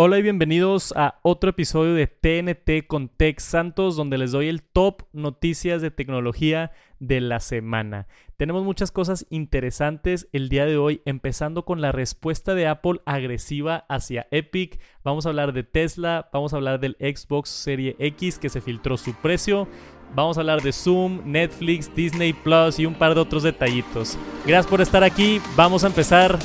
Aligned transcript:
Hola 0.00 0.16
y 0.16 0.22
bienvenidos 0.22 0.94
a 0.94 1.18
otro 1.22 1.50
episodio 1.50 1.92
de 1.92 2.06
TNT 2.06 2.86
con 2.86 3.08
Tech 3.08 3.40
Santos, 3.40 3.96
donde 3.96 4.16
les 4.16 4.30
doy 4.30 4.46
el 4.46 4.62
top 4.62 5.02
noticias 5.12 5.82
de 5.82 5.90
tecnología 5.90 6.70
de 7.00 7.20
la 7.20 7.40
semana. 7.40 8.06
Tenemos 8.36 8.62
muchas 8.62 8.92
cosas 8.92 9.26
interesantes 9.28 10.28
el 10.32 10.50
día 10.50 10.66
de 10.66 10.76
hoy, 10.76 11.02
empezando 11.04 11.64
con 11.64 11.80
la 11.80 11.90
respuesta 11.90 12.54
de 12.54 12.68
Apple 12.68 13.00
agresiva 13.06 13.86
hacia 13.88 14.28
Epic. 14.30 14.78
Vamos 15.02 15.26
a 15.26 15.30
hablar 15.30 15.52
de 15.52 15.64
Tesla, 15.64 16.30
vamos 16.32 16.52
a 16.52 16.58
hablar 16.58 16.78
del 16.78 16.96
Xbox 17.00 17.50
Serie 17.50 17.96
X 17.98 18.38
que 18.38 18.50
se 18.50 18.60
filtró 18.60 18.96
su 18.98 19.14
precio. 19.14 19.66
Vamos 20.14 20.38
a 20.38 20.42
hablar 20.42 20.62
de 20.62 20.72
Zoom, 20.72 21.22
Netflix, 21.24 21.92
Disney 21.92 22.34
Plus 22.34 22.78
y 22.78 22.86
un 22.86 22.94
par 22.94 23.16
de 23.16 23.20
otros 23.22 23.42
detallitos. 23.42 24.16
Gracias 24.46 24.70
por 24.70 24.80
estar 24.80 25.02
aquí. 25.02 25.40
Vamos 25.56 25.82
a 25.82 25.88
empezar. 25.88 26.38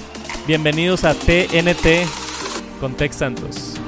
Bienvenidos 0.48 1.04
a 1.04 1.14
TNT 1.14 2.23
con 2.80 2.96
Tex 2.96 3.16
Santos. 3.16 3.80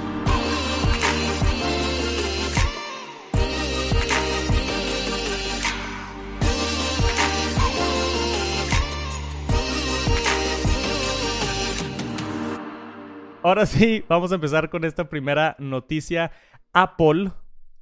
Ahora 13.46 13.68
sí, 13.68 14.04
vamos 14.10 14.32
a 14.32 14.36
empezar 14.36 14.72
con 14.72 14.86
esta 14.86 15.08
primera 15.08 15.56
noticia. 15.60 16.32
Apple, 16.74 17.32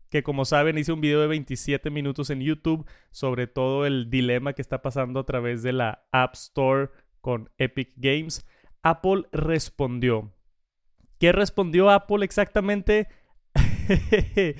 que 0.10 0.22
como 0.22 0.44
saben 0.44 0.78
hice 0.78 0.92
un 0.92 1.00
video 1.00 1.22
de 1.22 1.28
27 1.28 1.90
minutos 1.90 2.30
en 2.32 2.42
YouTube 2.42 2.86
sobre 3.12 3.48
todo 3.48 3.86
el 3.86 4.10
dilema 4.10 4.52
que 4.52 4.62
está 4.62 4.82
pasando 4.82 5.22
a 5.22 5.26
través 5.26 5.64
de 5.64 5.72
la 5.72 6.06
App 6.12 6.34
Store 6.34 6.90
con 7.22 7.50
Epic 7.58 7.94
Games. 7.96 8.46
Apple 8.82 9.24
respondió 9.32 10.34
¿Qué 11.24 11.32
respondió 11.32 11.90
Apple 11.90 12.26
exactamente? 12.26 13.08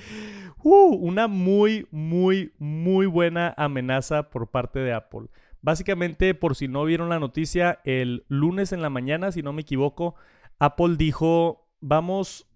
Uh, 0.66 0.94
una 0.94 1.28
muy, 1.28 1.86
muy, 1.90 2.54
muy 2.58 3.04
buena 3.04 3.52
amenaza 3.58 4.30
por 4.30 4.50
parte 4.50 4.78
de 4.78 4.94
Apple. 4.94 5.26
Básicamente, 5.60 6.34
por 6.34 6.56
si 6.56 6.68
no 6.68 6.86
vieron 6.86 7.10
la 7.10 7.18
noticia, 7.18 7.80
el 7.84 8.24
lunes 8.28 8.72
en 8.72 8.80
la 8.80 8.88
mañana, 8.88 9.30
si 9.30 9.42
no 9.42 9.52
me 9.52 9.60
equivoco, 9.60 10.14
Apple 10.58 10.96
dijo, 10.96 11.68
vamos 11.80 12.48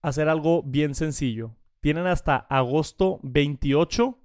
a 0.00 0.08
hacer 0.08 0.30
algo 0.30 0.62
bien 0.62 0.94
sencillo. 0.94 1.54
Tienen 1.80 2.06
hasta 2.06 2.34
agosto 2.34 3.20
28 3.24 4.18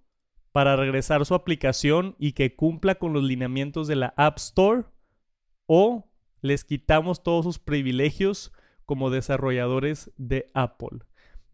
para 0.53 0.77
regresar 0.77 1.25
su 1.25 1.35
aplicación 1.35 2.15
y 2.19 2.31
que 2.31 2.55
cumpla 2.55 2.95
con 2.95 3.11
los 3.11 3.23
lineamientos 3.23 3.89
de 3.89 3.97
la 3.97 4.13
App 4.15 4.37
Store 4.37 4.85
o 5.65 6.09
les 6.39 6.63
quitamos 6.63 7.21
todos 7.21 7.43
sus 7.43 7.59
privilegios 7.59 8.53
como 8.85 9.09
desarrolladores 9.09 10.11
de 10.17 10.49
Apple. 10.53 10.99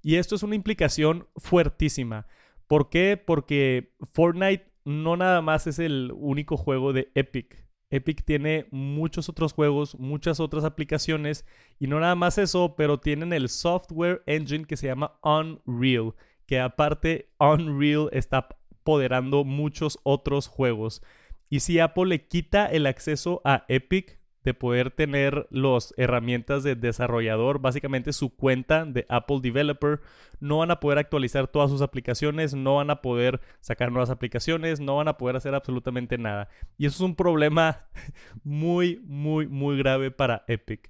Y 0.02 0.16
esto 0.16 0.36
es 0.36 0.44
una 0.44 0.56
implicación 0.56 1.28
fuertísima. 1.36 2.28
¿Por 2.68 2.90
qué? 2.90 3.18
Porque 3.18 3.94
Fortnite 4.14 4.72
no 4.86 5.18
nada 5.18 5.42
más 5.42 5.68
es 5.68 5.80
el 5.80 6.12
único 6.16 6.58
juego 6.58 6.94
de 6.94 7.12
Epic. 7.16 7.66
Epic 7.90 8.24
tiene 8.24 8.68
muchos 8.72 9.30
otros 9.30 9.54
juegos, 9.54 9.98
muchas 9.98 10.40
otras 10.40 10.64
aplicaciones 10.64 11.46
y 11.80 11.88
no 11.88 12.00
nada 12.00 12.16
más 12.16 12.38
eso, 12.38 12.76
pero 12.78 13.00
tienen 13.00 13.34
el 13.34 13.50
software 13.50 14.22
engine 14.28 14.66
que 14.66 14.78
se 14.78 14.88
llama 14.88 15.20
Unreal, 15.24 16.14
que 16.46 16.60
aparte 16.60 17.32
Unreal 17.40 18.10
está 18.12 18.48
apoderando 18.82 19.44
muchos 19.44 20.00
otros 20.04 20.48
juegos. 20.48 21.02
Y 21.50 21.62
si 21.62 21.80
Apple 21.80 22.06
le 22.06 22.28
quita 22.28 22.68
el 22.68 22.86
acceso 22.86 23.42
a 23.44 23.66
Epic, 23.68 24.19
de 24.44 24.54
poder 24.54 24.92
tener 24.92 25.48
las 25.52 25.94
herramientas 25.98 26.64
de 26.64 26.76
desarrollador, 26.76 27.60
básicamente 27.60 28.14
su 28.14 28.36
cuenta 28.36 28.86
de 28.86 29.06
Apple 29.10 29.40
Developer, 29.42 30.00
no 30.40 30.60
van 30.60 30.72
a 30.72 30.80
poder 30.80 30.98
actualizar 30.98 31.48
todas 31.48 31.70
sus 31.70 31.82
aplicaciones, 31.82 32.54
no 32.54 32.76
van 32.76 32.90
a 32.90 33.02
poder 33.02 33.42
sacar 33.60 33.92
nuevas 33.92 34.10
aplicaciones, 34.10 34.80
no 34.80 34.96
van 34.96 35.10
a 35.10 35.18
poder 35.18 35.36
hacer 35.36 35.56
absolutamente 35.56 36.18
nada. 36.18 36.50
Y 36.78 36.86
eso 36.86 36.96
es 36.96 37.02
un 37.02 37.16
problema 37.16 37.88
muy, 38.44 39.02
muy, 39.06 39.48
muy 39.48 39.78
grave 39.78 40.12
para 40.12 40.46
Epic. 40.48 40.90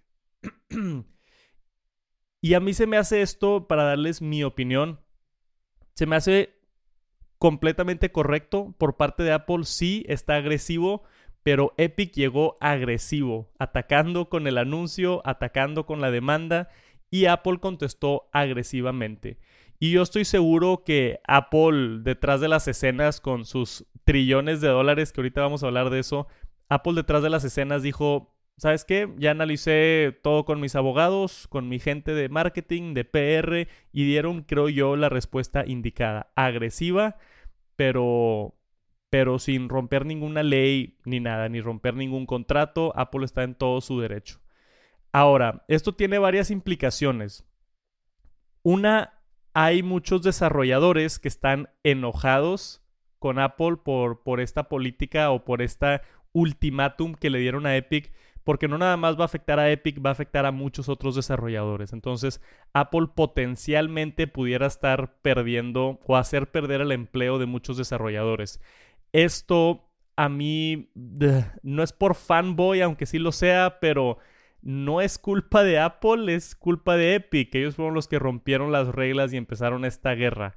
y 2.42 2.54
a 2.54 2.60
mí 2.60 2.74
se 2.74 2.86
me 2.88 2.98
hace 2.98 3.22
esto, 3.22 3.68
para 3.68 3.84
darles 3.84 4.22
mi 4.22 4.44
opinión, 4.44 5.00
se 5.96 6.06
me 6.06 6.16
hace 6.16 6.60
completamente 7.40 8.12
correcto 8.12 8.76
por 8.78 8.98
parte 8.98 9.24
de 9.24 9.32
Apple, 9.32 9.64
sí 9.64 10.06
está 10.08 10.36
agresivo 10.36 11.04
pero 11.50 11.74
Epic 11.78 12.14
llegó 12.14 12.60
agresivo, 12.62 13.50
atacando 13.58 14.30
con 14.30 14.46
el 14.46 14.60
anuncio, 14.60 15.24
atacando 15.26 15.88
con 15.88 16.00
la 16.00 16.12
demanda 16.12 16.70
y 17.10 17.26
Apple 17.26 17.58
contestó 17.60 18.30
agresivamente. 18.34 19.40
Y 19.80 19.90
yo 19.90 20.04
estoy 20.04 20.26
seguro 20.26 20.84
que 20.86 21.22
Apple 21.26 22.02
detrás 22.02 22.40
de 22.40 22.50
las 22.50 22.68
escenas 22.68 23.20
con 23.20 23.46
sus 23.46 23.88
trillones 24.04 24.62
de 24.62 24.68
dólares, 24.68 25.12
que 25.12 25.22
ahorita 25.22 25.42
vamos 25.42 25.64
a 25.64 25.66
hablar 25.66 25.90
de 25.90 25.98
eso, 25.98 26.28
Apple 26.68 26.94
detrás 26.94 27.24
de 27.24 27.32
las 27.32 27.44
escenas 27.44 27.82
dijo, 27.82 28.38
¿sabes 28.58 28.86
qué? 28.86 29.12
Ya 29.18 29.32
analicé 29.32 30.16
todo 30.22 30.46
con 30.46 30.62
mis 30.62 30.76
abogados, 30.76 31.48
con 31.48 31.68
mi 31.68 31.80
gente 31.80 32.14
de 32.14 32.30
marketing, 32.30 32.94
de 32.94 33.06
PR, 33.06 33.68
y 33.92 34.06
dieron, 34.06 34.44
creo 34.44 34.70
yo, 34.70 34.96
la 34.96 35.10
respuesta 35.10 35.64
indicada. 35.66 36.32
Agresiva, 36.36 37.18
pero 37.76 38.54
pero 39.10 39.40
sin 39.40 39.70
romper 39.70 40.06
ninguna 40.06 40.44
ley 40.44 40.98
ni 41.06 41.20
nada, 41.20 41.50
ni 41.50 41.62
romper 41.62 41.96
ningún 41.96 42.26
contrato, 42.26 42.94
Apple 42.96 43.26
está 43.26 43.44
en 43.44 43.56
todo 43.56 43.82
su 43.82 44.00
derecho. 44.00 44.40
Ahora, 45.12 45.66
esto 45.68 45.94
tiene 45.94 46.20
varias 46.20 46.52
implicaciones. 46.52 47.46
Una, 48.62 49.14
hay 49.54 49.82
muchos 49.82 50.22
desarrolladores 50.22 51.18
que 51.18 51.28
están 51.28 51.70
enojados 51.84 52.84
con 53.18 53.40
Apple 53.40 53.78
por, 53.84 54.22
por 54.22 54.40
esta 54.40 54.70
política 54.70 55.32
o 55.32 55.44
por 55.44 55.62
esta 55.62 56.04
ultimátum 56.32 57.16
que 57.16 57.30
le 57.30 57.40
dieron 57.40 57.66
a 57.66 57.76
Epic, 57.76 58.14
porque 58.44 58.68
no 58.68 58.78
nada 58.78 58.98
más 58.98 59.18
va 59.18 59.24
a 59.24 59.26
afectar 59.26 59.60
a 59.60 59.70
Epic, 59.72 60.04
va 60.04 60.10
a 60.10 60.14
afectar 60.14 60.46
a 60.46 60.52
muchos 60.52 60.90
otros 60.90 61.16
desarrolladores. 61.16 61.94
Entonces, 61.94 62.42
Apple 62.74 63.08
potencialmente 63.14 64.28
pudiera 64.28 64.68
estar 64.68 65.16
perdiendo 65.22 66.00
o 66.06 66.16
hacer 66.16 66.50
perder 66.52 66.82
el 66.82 66.92
empleo 66.92 67.40
de 67.40 67.46
muchos 67.46 67.78
desarrolladores. 67.78 68.62
Esto 69.14 69.90
a 70.16 70.30
mí 70.30 70.92
no 71.64 71.84
es 71.84 71.94
por 71.94 72.16
fanboy, 72.16 72.82
aunque 72.82 73.06
sí 73.06 73.20
lo 73.20 73.32
sea, 73.32 73.80
pero 73.80 74.18
no 74.62 75.02
es 75.02 75.18
culpa 75.18 75.64
de 75.64 75.80
Apple, 75.80 76.34
es 76.34 76.56
culpa 76.56 76.98
de 76.98 77.16
Epic. 77.16 77.56
Ellos 77.56 77.76
fueron 77.76 77.94
los 77.94 78.08
que 78.08 78.20
rompieron 78.20 78.72
las 78.72 78.90
reglas 78.90 79.34
y 79.34 79.38
empezaron 79.38 79.86
esta 79.86 80.14
guerra. 80.16 80.56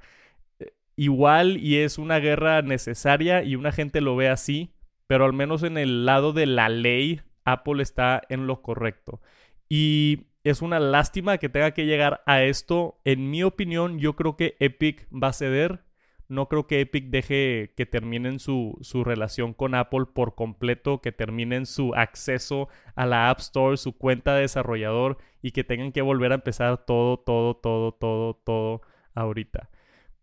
Eh, 0.59 0.73
igual 0.95 1.57
y 1.57 1.77
es 1.77 1.97
una 1.97 2.19
guerra 2.19 2.61
necesaria 2.61 3.43
y 3.43 3.55
una 3.55 3.71
gente 3.71 4.01
lo 4.01 4.15
ve 4.15 4.29
así, 4.29 4.73
pero 5.07 5.25
al 5.25 5.33
menos 5.33 5.63
en 5.63 5.77
el 5.77 6.05
lado 6.05 6.33
de 6.33 6.45
la 6.45 6.69
ley, 6.69 7.21
Apple 7.45 7.81
está 7.81 8.21
en 8.29 8.47
lo 8.47 8.61
correcto. 8.61 9.21
Y 9.69 10.27
es 10.43 10.61
una 10.61 10.79
lástima 10.79 11.37
que 11.37 11.49
tenga 11.49 11.71
que 11.71 11.85
llegar 11.85 12.21
a 12.25 12.43
esto. 12.43 12.99
En 13.05 13.29
mi 13.29 13.43
opinión, 13.43 13.99
yo 13.99 14.15
creo 14.15 14.35
que 14.35 14.57
Epic 14.59 15.07
va 15.11 15.29
a 15.29 15.33
ceder 15.33 15.83
no 16.33 16.49
creo 16.49 16.67
que 16.67 16.81
Epic 16.81 17.05
deje 17.05 17.73
que 17.77 17.85
terminen 17.85 18.39
su, 18.39 18.77
su, 18.81 19.03
relación 19.03 19.53
con 19.53 19.75
Apple 19.75 20.05
por 20.13 20.35
completo, 20.35 21.01
que 21.01 21.11
terminen 21.11 21.65
su 21.65 21.93
acceso 21.95 22.67
a 22.95 23.05
la 23.05 23.29
App 23.29 23.39
Store, 23.39 23.77
su 23.77 23.97
cuenta 23.97 24.35
de 24.35 24.41
desarrollador 24.41 25.17
y 25.41 25.51
que 25.51 25.63
tengan 25.63 25.91
que 25.91 26.01
volver 26.01 26.31
a 26.31 26.35
empezar 26.35 26.85
todo, 26.85 27.17
todo, 27.17 27.55
todo, 27.55 27.93
todo, 27.93 28.33
todo 28.43 28.81
ahorita. 29.15 29.69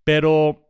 Pero 0.04 0.68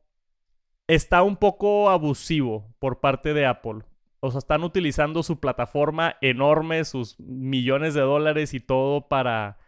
está 0.86 1.22
un 1.22 1.36
poco 1.36 1.90
abusivo 1.90 2.74
por 2.78 3.00
parte 3.00 3.34
de 3.34 3.46
Apple. 3.46 3.82
O 4.20 4.30
sea, 4.30 4.38
están 4.38 4.64
utilizando 4.64 5.22
su 5.22 5.40
plataforma 5.40 6.16
enorme, 6.20 6.84
sus 6.84 7.18
millones 7.20 7.94
de 7.94 8.02
dólares 8.02 8.54
y 8.54 8.60
todo 8.60 9.08
para 9.08 9.58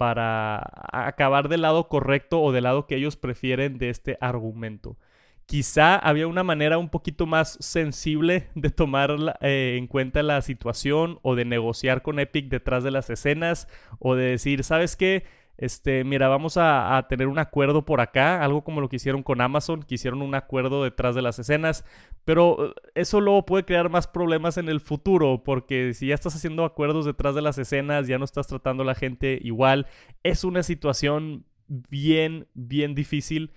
para 0.00 0.62
acabar 0.92 1.50
del 1.50 1.60
lado 1.60 1.88
correcto 1.88 2.40
o 2.40 2.52
del 2.52 2.64
lado 2.64 2.86
que 2.86 2.96
ellos 2.96 3.16
prefieren 3.16 3.76
de 3.76 3.90
este 3.90 4.16
argumento. 4.22 4.96
Quizá 5.50 5.96
había 5.96 6.28
una 6.28 6.44
manera 6.44 6.78
un 6.78 6.90
poquito 6.90 7.26
más 7.26 7.56
sensible 7.58 8.46
de 8.54 8.70
tomar 8.70 9.16
eh, 9.40 9.74
en 9.76 9.88
cuenta 9.88 10.22
la 10.22 10.42
situación 10.42 11.18
o 11.22 11.34
de 11.34 11.44
negociar 11.44 12.02
con 12.02 12.20
Epic 12.20 12.48
detrás 12.48 12.84
de 12.84 12.92
las 12.92 13.10
escenas 13.10 13.66
o 13.98 14.14
de 14.14 14.26
decir, 14.26 14.62
¿sabes 14.62 14.94
qué? 14.94 15.24
Este, 15.58 16.04
mira, 16.04 16.28
vamos 16.28 16.56
a, 16.56 16.96
a, 16.96 17.08
tener 17.08 17.26
un 17.26 17.40
acuerdo 17.40 17.84
por 17.84 18.00
acá, 18.00 18.44
algo 18.44 18.62
como 18.62 18.80
lo 18.80 18.88
que 18.88 18.94
hicieron 18.94 19.24
con 19.24 19.40
Amazon, 19.40 19.82
que 19.82 19.96
hicieron 19.96 20.22
un 20.22 20.36
acuerdo 20.36 20.84
detrás 20.84 21.16
de 21.16 21.22
las 21.22 21.40
escenas, 21.40 21.84
pero 22.24 22.66
eh, 22.66 22.72
eso 22.94 23.20
luego 23.20 23.44
puede 23.44 23.64
crear 23.64 23.90
más 23.90 24.06
problemas 24.06 24.56
en 24.56 24.68
el 24.68 24.78
futuro, 24.78 25.42
porque 25.42 25.94
si 25.94 26.06
ya 26.06 26.14
estás 26.14 26.36
haciendo 26.36 26.64
acuerdos 26.64 27.06
detrás 27.06 27.34
de 27.34 27.42
las 27.42 27.58
escenas, 27.58 28.06
ya 28.06 28.18
no 28.18 28.24
estás 28.24 28.46
tratando 28.46 28.84
a 28.84 28.86
la 28.86 28.94
gente 28.94 29.40
igual, 29.42 29.88
es 30.22 30.44
una 30.44 30.62
situación 30.62 31.44
bien, 31.66 32.46
bien 32.54 32.94
difícil, 32.94 33.50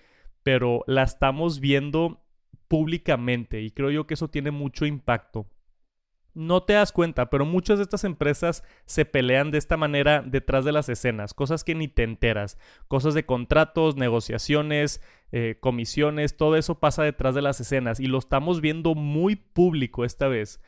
pero 0.43 0.83
la 0.87 1.03
estamos 1.03 1.59
viendo 1.59 2.21
públicamente 2.67 3.61
y 3.61 3.71
creo 3.71 3.91
yo 3.91 4.07
que 4.07 4.15
eso 4.15 4.29
tiene 4.29 4.51
mucho 4.51 4.85
impacto. 4.85 5.47
no 6.35 6.63
te 6.63 6.73
das 6.73 6.91
cuenta, 6.91 7.29
pero 7.29 7.45
muchas 7.45 7.77
de 7.77 7.83
estas 7.83 8.03
empresas 8.03 8.63
se 8.85 9.05
pelean 9.05 9.51
de 9.51 9.59
esta 9.59 9.77
manera 9.77 10.23
detrás 10.25 10.65
de 10.65 10.71
las 10.71 10.89
escenas, 10.89 11.35
cosas 11.35 11.63
que 11.63 11.75
ni 11.75 11.87
te 11.87 12.01
enteras, 12.01 12.57
cosas 12.87 13.13
de 13.13 13.23
contratos, 13.23 13.97
negociaciones, 13.97 14.99
eh, 15.31 15.57
comisiones, 15.59 16.35
todo 16.35 16.55
eso 16.55 16.79
pasa 16.79 17.03
detrás 17.03 17.35
de 17.35 17.43
las 17.43 17.61
escenas 17.61 17.99
y 17.99 18.07
lo 18.07 18.17
estamos 18.17 18.61
viendo 18.61 18.95
muy 18.95 19.35
público 19.35 20.05
esta 20.05 20.27
vez. 20.27 20.59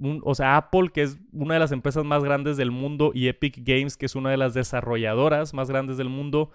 o 0.00 0.34
sea, 0.34 0.56
Apple, 0.56 0.90
que 0.92 1.02
es 1.02 1.18
una 1.32 1.54
de 1.54 1.60
las 1.60 1.72
empresas 1.72 2.04
más 2.04 2.24
grandes 2.24 2.56
del 2.56 2.70
mundo, 2.70 3.12
y 3.14 3.28
Epic 3.28 3.58
Games, 3.58 3.96
que 3.96 4.06
es 4.06 4.14
una 4.14 4.30
de 4.30 4.36
las 4.38 4.54
desarrolladoras 4.54 5.54
más 5.54 5.68
grandes 5.68 5.96
del 5.98 6.08
mundo, 6.08 6.50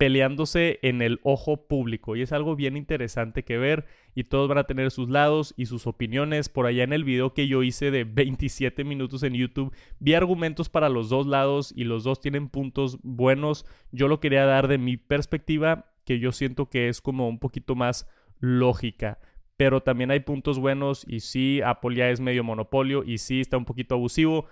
peleándose 0.00 0.78
en 0.80 1.02
el 1.02 1.20
ojo 1.24 1.68
público 1.68 2.16
y 2.16 2.22
es 2.22 2.32
algo 2.32 2.56
bien 2.56 2.78
interesante 2.78 3.44
que 3.44 3.58
ver 3.58 3.84
y 4.14 4.24
todos 4.24 4.48
van 4.48 4.56
a 4.56 4.64
tener 4.64 4.90
sus 4.90 5.10
lados 5.10 5.52
y 5.58 5.66
sus 5.66 5.86
opiniones. 5.86 6.48
Por 6.48 6.64
allá 6.64 6.84
en 6.84 6.94
el 6.94 7.04
video 7.04 7.34
que 7.34 7.46
yo 7.46 7.62
hice 7.62 7.90
de 7.90 8.04
27 8.04 8.82
minutos 8.82 9.22
en 9.24 9.34
YouTube 9.34 9.74
vi 9.98 10.14
argumentos 10.14 10.70
para 10.70 10.88
los 10.88 11.10
dos 11.10 11.26
lados 11.26 11.74
y 11.76 11.84
los 11.84 12.02
dos 12.02 12.18
tienen 12.18 12.48
puntos 12.48 12.98
buenos. 13.02 13.66
Yo 13.92 14.08
lo 14.08 14.20
quería 14.20 14.46
dar 14.46 14.68
de 14.68 14.78
mi 14.78 14.96
perspectiva 14.96 15.92
que 16.06 16.18
yo 16.18 16.32
siento 16.32 16.70
que 16.70 16.88
es 16.88 17.02
como 17.02 17.28
un 17.28 17.38
poquito 17.38 17.74
más 17.74 18.08
lógica. 18.38 19.18
Pero 19.58 19.82
también 19.82 20.10
hay 20.10 20.20
puntos 20.20 20.58
buenos 20.58 21.04
y 21.06 21.20
sí, 21.20 21.60
Apple 21.62 21.94
ya 21.94 22.08
es 22.08 22.20
medio 22.20 22.42
monopolio 22.42 23.04
y 23.04 23.18
sí 23.18 23.42
está 23.42 23.58
un 23.58 23.66
poquito 23.66 23.96
abusivo, 23.96 24.46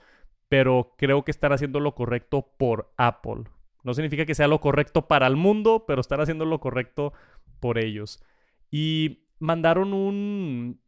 pero 0.50 0.94
creo 0.98 1.24
que 1.24 1.30
están 1.30 1.54
haciendo 1.54 1.80
lo 1.80 1.94
correcto 1.94 2.52
por 2.58 2.92
Apple 2.98 3.44
no 3.84 3.94
significa 3.94 4.26
que 4.26 4.34
sea 4.34 4.48
lo 4.48 4.60
correcto 4.60 5.06
para 5.06 5.26
el 5.26 5.36
mundo, 5.36 5.84
pero 5.86 6.00
están 6.00 6.20
haciendo 6.20 6.44
lo 6.44 6.60
correcto 6.60 7.12
por 7.60 7.78
ellos. 7.78 8.22
Y 8.70 9.25
mandaron 9.38 9.92
un... 9.92 10.80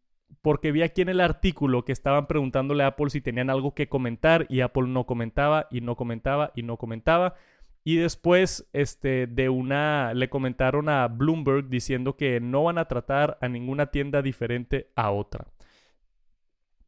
Porque 0.42 0.72
vi 0.72 0.82
aquí 0.82 1.02
en 1.02 1.08
el 1.08 1.20
artículo 1.20 1.84
que 1.84 1.92
estaban 1.92 2.26
preguntándole 2.26 2.84
a 2.84 2.88
Apple 2.88 3.10
si 3.10 3.20
tenían 3.20 3.50
algo 3.50 3.75
que 3.75 3.88
comentar 3.88 4.46
y 4.48 4.60
Apple 4.60 4.87
no 4.87 5.04
comentaba 5.04 5.66
y 5.70 5.81
no 5.81 5.96
comentaba 5.96 6.52
y 6.54 6.62
no 6.62 6.76
comentaba. 6.76 7.34
Y 7.82 7.96
después 7.96 8.69
este, 8.72 9.26
de 9.26 9.48
una 9.48 10.14
le 10.14 10.28
comentaron 10.28 10.88
a 10.88 11.08
Bloomberg 11.08 11.69
diciendo 11.69 12.16
que 12.16 12.40
no 12.40 12.64
van 12.64 12.78
a 12.78 12.87
tratar 12.87 13.38
a 13.40 13.48
ninguna 13.48 13.87
tienda 13.87 14.22
diferente 14.22 14.90
a 14.94 15.10
otra. 15.10 15.46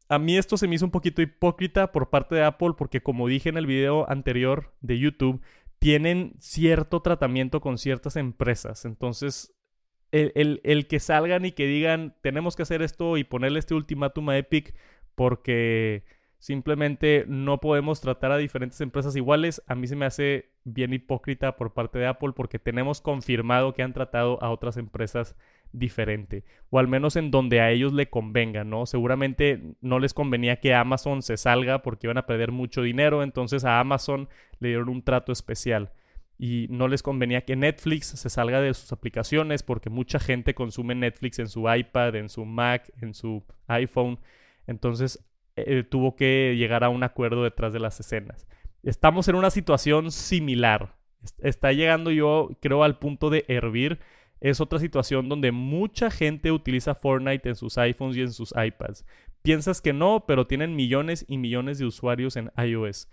A 0.09 0.19
mí 0.19 0.37
esto 0.37 0.59
se 0.59 0.69
me 0.69 0.75
hizo 0.75 0.85
un 0.85 0.91
poquito 0.91 1.23
hipócrita 1.23 1.91
por 1.91 2.11
parte 2.11 2.35
de 2.35 2.45
Apple 2.45 2.75
porque 2.77 3.03
como 3.03 3.29
dije 3.29 3.49
en 3.49 3.57
el 3.57 3.67
video 3.67 4.09
anterior 4.11 4.75
de 4.83 4.99
YouTube, 4.99 5.41
tienen 5.83 6.35
cierto 6.39 7.03
tratamiento 7.03 7.61
con 7.61 7.77
ciertas 7.77 8.15
empresas. 8.15 8.85
Entonces, 8.85 9.53
el, 10.13 10.87
que 10.87 11.01
salgan 11.01 11.45
y 11.45 11.51
que 11.51 11.67
digan, 11.67 12.15
tenemos 12.23 12.55
que 12.55 12.63
hacer 12.63 12.83
esto 12.83 13.17
y 13.17 13.25
ponerle 13.25 13.59
este 13.59 13.75
ultimátum 13.75 14.29
a 14.29 14.39
Epic 14.39 14.77
porque 15.17 16.05
simplemente 16.39 17.25
no 17.27 17.59
podemos 17.59 18.01
tratar 18.01 18.31
a 18.31 18.37
diferentes 18.37 18.81
empresas 18.81 19.17
iguales, 19.17 19.61
a 19.67 19.75
mí 19.75 19.89
se 19.89 19.97
me 19.97 20.07
hace 20.07 20.53
bien 20.63 20.93
hipócrita 20.93 21.57
por 21.57 21.75
parte 21.75 21.99
de 21.99 22.07
Apple 22.07 22.31
porque 22.37 22.61
tenemos 22.61 23.01
confirmado 23.01 23.75
que 23.75 23.83
han 23.83 23.93
tratado 23.93 24.41
a 24.41 24.53
otras 24.53 24.77
empresas 24.77 25.35
diferente, 25.73 26.45
o 26.71 26.79
al 26.79 26.89
menos 26.89 27.17
en 27.17 27.31
donde 27.31 27.61
a 27.61 27.71
ellos 27.71 27.93
le 27.93 28.11
convenga, 28.11 28.65
¿no? 28.65 28.87
Seguramente 28.87 29.61
no 29.81 29.99
les 29.99 30.15
convenía 30.15 30.61
que 30.61 30.75
Amazon 30.75 31.23
se 31.23 31.37
salga 31.37 31.83
porque 31.83 32.07
iban 32.07 32.19
a 32.19 32.27
perder 32.27 32.53
mucho 32.53 32.83
dinero, 32.83 33.23
entonces 33.23 33.65
a 33.65 33.81
Amazon 33.81 34.29
le 34.61 34.69
dieron 34.69 34.89
un 34.89 35.03
trato 35.03 35.33
especial. 35.33 35.93
Y 36.39 36.67
no 36.71 36.89
les 36.89 37.03
convenía 37.03 37.45
que 37.45 37.57
Netflix 37.57 38.07
se 38.09 38.29
salga 38.29 38.61
de 38.61 38.75
sus 38.75 38.93
aplicaciones 38.93 39.63
porque 39.63 39.91
mucha 39.91 40.19
gente 40.19 40.55
consume 40.55 40.95
Netflix 40.95 41.39
en 41.39 41.49
su 41.49 41.73
iPad, 41.73 42.17
en 42.17 42.29
su 42.29 42.45
Mac, 42.45 42.91
en 43.01 43.15
su 43.15 43.45
iPhone. 43.69 44.19
Entonces 44.67 45.25
eh, 45.55 45.85
tuvo 45.85 46.17
que 46.17 46.57
llegar 46.57 46.83
a 46.83 46.89
un 46.89 47.05
acuerdo 47.05 47.45
detrás 47.45 47.73
de 47.73 47.81
las 47.81 48.01
escenas. 48.01 48.49
Estamos 48.83 49.29
en 49.29 49.37
una 49.37 49.51
situación 49.51 50.11
similar. 50.11 50.97
Está 51.39 51.73
llegando 51.73 52.11
yo, 52.11 52.51
creo, 52.61 52.83
al 52.83 52.99
punto 52.99 53.31
de 53.31 53.45
hervir 53.47 54.01
es 54.43 54.61
otra 54.61 54.81
situación 54.81 55.29
donde 55.29 55.53
mucha 55.53 56.11
gente 56.11 56.51
utiliza 56.51 56.97
Fortnite 56.97 57.49
en 57.49 57.55
sus 57.55 57.79
iPhones 57.79 58.17
y 58.17 58.23
en 58.23 58.33
sus 58.33 58.53
iPads. 58.57 59.07
Piensas 59.43 59.81
que 59.81 59.93
no, 59.93 60.25
pero 60.27 60.49
tienen 60.49 60.75
millones 60.75 61.25
y 61.29 61.39
millones 61.39 61.79
de 61.79 61.87
usuarios 61.87 62.37
en 62.37 62.51
iOS. 62.57 63.09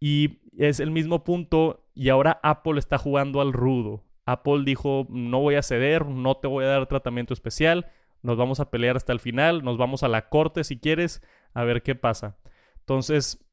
Y 0.00 0.38
es 0.56 0.80
el 0.80 0.90
mismo 0.90 1.22
punto 1.22 1.86
y 1.94 2.08
ahora 2.08 2.40
Apple 2.42 2.78
está 2.78 2.96
jugando 2.96 3.42
al 3.42 3.52
rudo. 3.52 4.04
Apple 4.24 4.62
dijo, 4.64 5.06
no 5.10 5.40
voy 5.40 5.56
a 5.56 5.62
ceder, 5.62 6.06
no 6.06 6.38
te 6.38 6.48
voy 6.48 6.64
a 6.64 6.68
dar 6.68 6.86
tratamiento 6.86 7.34
especial, 7.34 7.92
nos 8.22 8.38
vamos 8.38 8.58
a 8.58 8.70
pelear 8.70 8.96
hasta 8.96 9.12
el 9.12 9.20
final, 9.20 9.62
nos 9.62 9.76
vamos 9.76 10.02
a 10.02 10.08
la 10.08 10.30
corte 10.30 10.64
si 10.64 10.78
quieres, 10.78 11.22
a 11.52 11.62
ver 11.64 11.82
qué 11.82 11.94
pasa. 11.94 12.38
Entonces, 12.78 13.44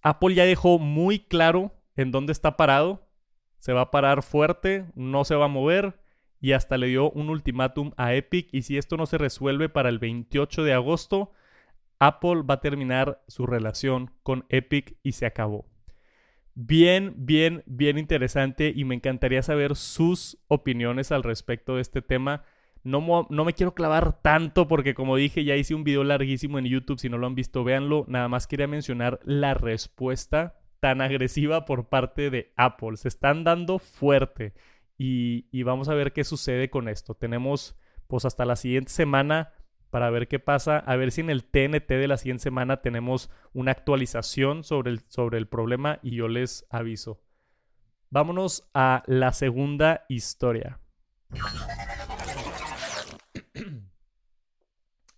Apple 0.00 0.34
ya 0.34 0.44
dejó 0.44 0.78
muy 0.78 1.18
claro 1.18 1.72
en 1.96 2.12
dónde 2.12 2.30
está 2.30 2.56
parado. 2.56 3.04
Se 3.58 3.72
va 3.72 3.80
a 3.80 3.90
parar 3.90 4.22
fuerte, 4.22 4.86
no 4.94 5.24
se 5.24 5.34
va 5.34 5.46
a 5.46 5.48
mover 5.48 6.05
y 6.46 6.52
hasta 6.52 6.78
le 6.78 6.86
dio 6.86 7.10
un 7.10 7.28
ultimátum 7.28 7.90
a 7.96 8.14
Epic 8.14 8.50
y 8.52 8.62
si 8.62 8.78
esto 8.78 8.96
no 8.96 9.06
se 9.06 9.18
resuelve 9.18 9.68
para 9.68 9.88
el 9.88 9.98
28 9.98 10.62
de 10.62 10.74
agosto, 10.74 11.32
Apple 11.98 12.42
va 12.48 12.54
a 12.54 12.60
terminar 12.60 13.20
su 13.26 13.46
relación 13.46 14.12
con 14.22 14.44
Epic 14.48 14.96
y 15.02 15.10
se 15.10 15.26
acabó. 15.26 15.66
Bien, 16.54 17.14
bien, 17.16 17.64
bien 17.66 17.98
interesante 17.98 18.72
y 18.72 18.84
me 18.84 18.94
encantaría 18.94 19.42
saber 19.42 19.74
sus 19.74 20.38
opiniones 20.46 21.10
al 21.10 21.24
respecto 21.24 21.74
de 21.74 21.82
este 21.82 22.00
tema. 22.00 22.44
No, 22.84 23.26
no, 23.28 23.44
me 23.44 23.52
quiero 23.52 23.74
clavar 23.74 24.22
tanto 24.22 24.68
porque 24.68 24.94
como 24.94 25.16
dije 25.16 25.42
ya 25.42 25.56
hice 25.56 25.74
un 25.74 25.82
video 25.82 26.04
larguísimo 26.04 26.60
en 26.60 26.66
YouTube, 26.66 27.00
si 27.00 27.08
no 27.08 27.18
lo 27.18 27.26
han 27.26 27.34
visto 27.34 27.64
véanlo. 27.64 28.04
Nada 28.06 28.28
más 28.28 28.46
quería 28.46 28.68
mencionar 28.68 29.18
la 29.24 29.54
respuesta 29.54 30.60
tan 30.78 31.00
agresiva 31.00 31.64
por 31.64 31.88
parte 31.88 32.30
de 32.30 32.52
Apple. 32.54 32.98
Se 32.98 33.08
están 33.08 33.42
dando 33.42 33.80
fuerte. 33.80 34.52
Y, 34.98 35.62
vamos 35.62 35.88
a 35.88 35.94
ver 35.94 36.12
qué 36.12 36.24
sucede 36.24 36.70
con 36.70 36.88
esto. 36.88 37.14
Tenemos 37.14 37.76
pues 38.06 38.24
hasta 38.24 38.44
la 38.44 38.56
siguiente 38.56 38.92
semana 38.92 39.52
para 39.90 40.10
ver 40.10 40.28
qué 40.28 40.38
pasa, 40.38 40.78
a 40.78 40.96
ver 40.96 41.10
si 41.12 41.20
en 41.20 41.30
el 41.30 41.44
TNT 41.44 41.88
de 41.88 42.08
la 42.08 42.16
siguiente 42.16 42.42
semana 42.42 42.82
tenemos 42.82 43.30
una 43.52 43.72
actualización 43.72 44.64
sobre 44.64 44.90
el, 44.90 45.00
sobre 45.08 45.38
el 45.38 45.48
problema 45.48 45.98
y 46.02 46.16
yo 46.16 46.28
les 46.28 46.66
aviso. 46.70 47.20
Vámonos 48.10 48.68
a 48.74 49.02
la 49.06 49.32
segunda 49.32 50.04
historia. 50.08 50.80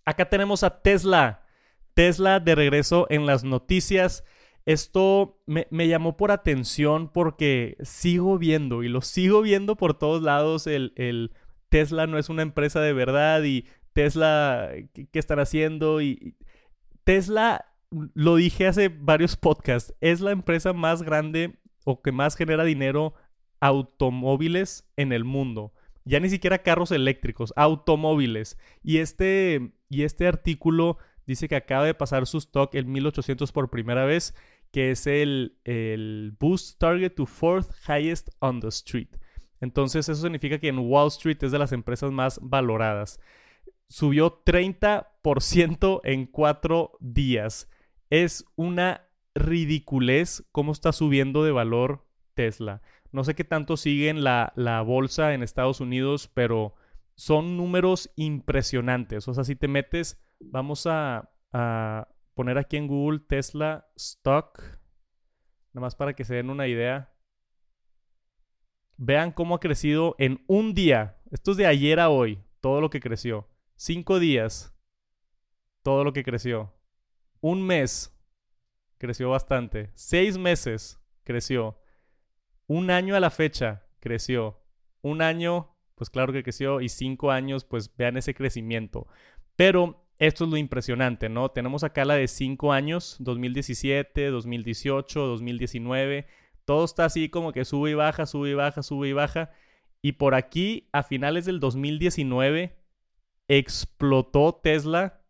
Acá 0.05 0.29
tenemos 0.29 0.63
a 0.63 0.81
Tesla. 0.81 1.45
Tesla 1.93 2.39
de 2.39 2.55
regreso 2.55 3.05
en 3.09 3.25
las 3.25 3.43
noticias. 3.43 4.23
Esto 4.69 5.41
me, 5.47 5.87
llamó 5.87 6.15
por 6.15 6.29
atención 6.29 7.11
porque 7.11 7.75
sigo 7.81 8.37
viendo 8.37 8.83
y 8.83 8.87
lo 8.87 9.01
sigo 9.01 9.41
viendo 9.41 9.75
por 9.75 9.97
todos 9.97 10.21
lados. 10.21 10.67
El, 10.67 11.33
Tesla 11.69 12.05
no 12.05 12.19
es 12.19 12.29
una 12.29 12.43
empresa 12.43 12.79
de 12.79 12.93
verdad 12.93 13.41
y 13.41 13.65
Tesla, 13.93 14.69
¿qué, 14.93 15.09
están 15.13 15.39
haciendo? 15.39 16.03
Y, 16.03 16.35
Tesla, 17.03 17.73
lo 17.89 18.35
dije 18.35 18.67
hace 18.67 18.89
varios 18.89 19.37
podcasts, 19.37 19.95
es 20.01 20.21
la 20.21 20.29
empresa 20.29 20.71
más 20.71 21.01
grande 21.01 21.57
o 21.83 22.03
que 22.03 22.11
más 22.11 22.35
genera 22.35 22.63
dinero 22.63 23.15
automóviles 23.61 24.87
en 24.97 25.13
el 25.13 25.23
mundo. 25.23 25.73
Ya 26.05 26.19
ni 26.19 26.29
siquiera 26.29 26.61
carros 26.61 26.91
eléctricos, 26.91 27.53
automóviles. 27.55 28.59
Y 28.83 28.99
este, 28.99 29.71
y 29.89 30.03
este 30.03 30.27
artículo 30.27 30.99
dice 31.25 31.47
que 31.47 31.55
acaba 31.55 31.85
de 31.85 31.95
pasar 31.95 32.27
su 32.27 32.37
stock 32.37 32.75
en 32.75 32.91
1800 32.91 33.51
por 33.51 33.71
primera 33.71 34.05
vez 34.05 34.35
que 34.71 34.91
es 34.91 35.07
el, 35.07 35.57
el 35.63 36.35
Boost 36.39 36.79
Target 36.79 37.11
to 37.15 37.25
Fourth 37.25 37.71
Highest 37.87 38.29
on 38.39 38.59
the 38.59 38.67
Street. 38.67 39.09
Entonces 39.61 40.07
eso 40.07 40.21
significa 40.21 40.59
que 40.59 40.69
en 40.69 40.79
Wall 40.79 41.07
Street 41.07 41.37
es 41.41 41.51
de 41.51 41.59
las 41.59 41.71
empresas 41.71 42.11
más 42.11 42.39
valoradas. 42.41 43.19
Subió 43.87 44.43
30% 44.43 46.01
en 46.03 46.25
cuatro 46.27 46.91
días. 46.99 47.69
Es 48.09 48.45
una 48.55 49.07
ridiculez 49.35 50.43
cómo 50.51 50.71
está 50.71 50.91
subiendo 50.91 51.43
de 51.43 51.51
valor 51.51 52.05
Tesla. 52.35 52.81
No 53.11 53.23
sé 53.23 53.35
qué 53.35 53.43
tanto 53.43 53.75
siguen 53.75 54.23
la, 54.23 54.53
la 54.55 54.81
bolsa 54.81 55.33
en 55.33 55.43
Estados 55.43 55.81
Unidos, 55.81 56.29
pero 56.33 56.75
son 57.15 57.57
números 57.57 58.11
impresionantes. 58.15 59.27
O 59.27 59.33
sea, 59.33 59.43
si 59.43 59.55
te 59.55 59.67
metes, 59.67 60.21
vamos 60.39 60.85
a, 60.85 61.31
a 61.51 62.07
poner 62.39 62.57
aquí 62.57 62.77
en 62.77 62.87
Google 62.87 63.19
Tesla 63.19 63.91
Stock, 63.97 64.61
nada 65.73 65.81
más 65.81 65.97
para 65.97 66.13
que 66.13 66.23
se 66.23 66.35
den 66.35 66.49
una 66.49 66.67
idea. 66.67 67.13
Vean 68.95 69.33
cómo 69.33 69.55
ha 69.55 69.59
crecido 69.59 70.15
en 70.19 70.45
un 70.47 70.73
día. 70.73 71.17
Esto 71.31 71.51
es 71.51 71.57
de 71.57 71.65
ayer 71.65 71.99
a 71.99 72.07
hoy, 72.07 72.41
todo 72.61 72.79
lo 72.79 72.89
que 72.89 73.01
creció. 73.01 73.49
Cinco 73.75 74.19
días, 74.19 74.73
todo 75.83 76.05
lo 76.05 76.13
que 76.13 76.23
creció. 76.23 76.73
Un 77.41 77.61
mes, 77.61 78.17
creció 78.99 79.29
bastante. 79.29 79.91
Seis 79.95 80.37
meses, 80.37 80.97
creció. 81.25 81.81
Un 82.67 82.89
año 82.89 83.17
a 83.17 83.19
la 83.19 83.31
fecha, 83.31 83.85
creció. 83.99 84.63
Un 85.01 85.21
año, 85.21 85.75
pues 85.95 86.09
claro 86.09 86.31
que 86.31 86.43
creció. 86.43 86.79
Y 86.79 86.87
cinco 86.87 87.31
años, 87.31 87.65
pues 87.65 87.93
vean 87.97 88.15
ese 88.15 88.33
crecimiento. 88.33 89.07
Pero 89.57 90.08
esto 90.19 90.43
es 90.43 90.49
lo 90.49 90.57
impresionante, 90.57 91.29
¿no? 91.29 91.49
Tenemos 91.49 91.83
acá 91.83 92.03
la 92.03 92.15
de 92.15 92.27
5 92.27 92.73
años, 92.73 93.15
2017, 93.19 94.27
2018, 94.27 95.19
2019. 95.25 96.27
Todo 96.65 96.83
está 96.83 97.05
así 97.05 97.29
como 97.29 97.53
que 97.53 97.63
sube 97.63 97.91
y 97.91 97.93
baja, 97.93 98.25
sube 98.25 98.51
y 98.51 98.53
baja, 98.53 98.83
sube 98.83 99.07
y 99.07 99.13
baja. 99.13 99.51
Y 100.01 100.13
por 100.13 100.35
aquí, 100.35 100.89
a 100.91 101.03
finales 101.03 101.45
del 101.45 101.61
2019, 101.61 102.75
explotó 103.47 104.59
Tesla 104.61 105.21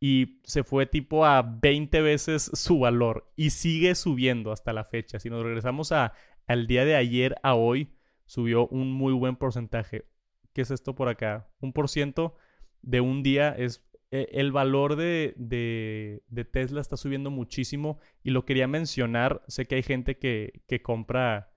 y 0.00 0.40
se 0.44 0.62
fue 0.62 0.86
tipo 0.86 1.24
a 1.26 1.42
20 1.42 2.00
veces 2.00 2.50
su 2.54 2.78
valor 2.78 3.32
y 3.36 3.50
sigue 3.50 3.96
subiendo 3.96 4.52
hasta 4.52 4.72
la 4.72 4.84
fecha. 4.84 5.18
Si 5.18 5.28
nos 5.28 5.42
regresamos 5.42 5.90
a, 5.90 6.12
al 6.46 6.68
día 6.68 6.84
de 6.84 6.94
ayer 6.94 7.34
a 7.42 7.54
hoy, 7.54 7.94
subió 8.26 8.68
un 8.68 8.92
muy 8.92 9.12
buen 9.12 9.34
porcentaje. 9.34 10.04
¿Qué 10.52 10.62
es 10.62 10.70
esto 10.70 10.94
por 10.94 11.08
acá? 11.08 11.48
Un 11.60 11.72
por 11.72 11.88
ciento 11.88 12.36
de 12.82 13.00
un 13.00 13.22
día 13.22 13.50
es 13.50 13.84
e, 14.14 14.28
el 14.30 14.52
valor 14.52 14.94
de, 14.94 15.34
de, 15.36 16.22
de, 16.28 16.44
Tesla 16.44 16.80
está 16.80 16.96
subiendo 16.96 17.32
muchísimo 17.32 17.98
y 18.22 18.30
lo 18.30 18.44
quería 18.44 18.68
mencionar. 18.68 19.42
Sé 19.48 19.66
que 19.66 19.74
hay 19.74 19.82
gente 19.82 20.18
que, 20.18 20.62
que 20.68 20.82
compra 20.82 21.52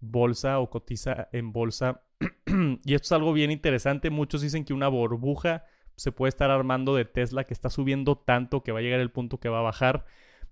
bolsa 0.00 0.58
o 0.58 0.70
cotiza 0.70 1.28
en 1.32 1.52
bolsa 1.52 2.02
y 2.84 2.94
esto 2.94 3.04
es 3.04 3.12
algo 3.12 3.34
bien 3.34 3.50
interesante. 3.50 4.08
Muchos 4.08 4.40
dicen 4.40 4.64
que 4.64 4.72
una 4.72 4.88
burbuja 4.88 5.66
se 5.96 6.10
puede 6.10 6.30
estar 6.30 6.50
armando 6.50 6.94
de 6.94 7.04
Tesla 7.04 7.44
que 7.44 7.52
está 7.52 7.68
subiendo 7.68 8.16
tanto 8.16 8.62
que 8.62 8.72
va 8.72 8.78
a 8.78 8.82
llegar 8.82 9.00
el 9.00 9.10
punto 9.10 9.38
que 9.38 9.50
va 9.50 9.58
a 9.58 9.62
bajar, 9.62 10.06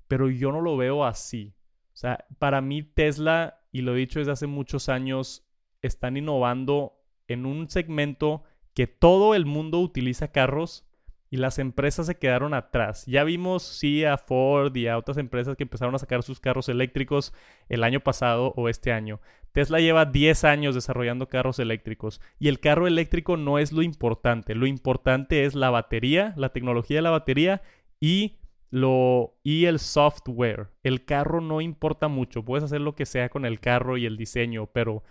pero 0.08 0.28
yo 0.28 0.52
no 0.52 0.60
lo 0.60 0.76
veo 0.76 1.06
así. 1.06 1.54
O 1.94 1.96
sea, 1.96 2.26
para 2.38 2.60
mí 2.60 2.82
Tesla, 2.82 3.62
y 3.72 3.80
lo 3.80 3.94
he 3.94 4.00
dicho 4.00 4.18
desde 4.18 4.32
hace 4.32 4.46
muchos 4.46 4.90
años, 4.90 5.48
están 5.80 6.18
innovando 6.18 7.00
en 7.28 7.46
un 7.46 7.70
segmento 7.70 8.44
que 8.74 8.86
todo 8.86 9.34
el 9.34 9.46
mundo 9.46 9.80
utiliza 9.80 10.32
carros 10.32 10.86
y 11.30 11.38
las 11.38 11.58
empresas 11.58 12.06
se 12.06 12.16
quedaron 12.16 12.54
atrás. 12.54 13.04
Ya 13.06 13.24
vimos, 13.24 13.62
sí, 13.62 14.04
a 14.04 14.16
Ford 14.16 14.74
y 14.76 14.86
a 14.86 14.96
otras 14.98 15.16
empresas 15.18 15.56
que 15.56 15.64
empezaron 15.64 15.94
a 15.94 15.98
sacar 15.98 16.22
sus 16.22 16.40
carros 16.40 16.68
eléctricos 16.68 17.32
el 17.68 17.84
año 17.84 18.00
pasado 18.00 18.52
o 18.56 18.68
este 18.68 18.92
año. 18.92 19.20
Tesla 19.52 19.80
lleva 19.80 20.04
10 20.04 20.44
años 20.44 20.74
desarrollando 20.74 21.28
carros 21.28 21.58
eléctricos 21.58 22.20
y 22.38 22.48
el 22.48 22.60
carro 22.60 22.86
eléctrico 22.86 23.36
no 23.36 23.58
es 23.58 23.72
lo 23.72 23.82
importante. 23.82 24.54
Lo 24.54 24.66
importante 24.66 25.44
es 25.44 25.54
la 25.54 25.70
batería, 25.70 26.34
la 26.36 26.50
tecnología 26.50 26.98
de 26.98 27.02
la 27.02 27.10
batería 27.10 27.62
y 27.98 28.36
lo 28.70 29.34
y 29.42 29.64
el 29.64 29.78
software. 29.78 30.68
El 30.82 31.04
carro 31.04 31.40
no 31.40 31.60
importa 31.60 32.08
mucho, 32.08 32.44
puedes 32.44 32.64
hacer 32.64 32.80
lo 32.82 32.94
que 32.94 33.06
sea 33.06 33.30
con 33.30 33.46
el 33.46 33.58
carro 33.58 33.96
y 33.96 34.04
el 34.04 34.16
diseño, 34.16 34.66
pero 34.66 35.02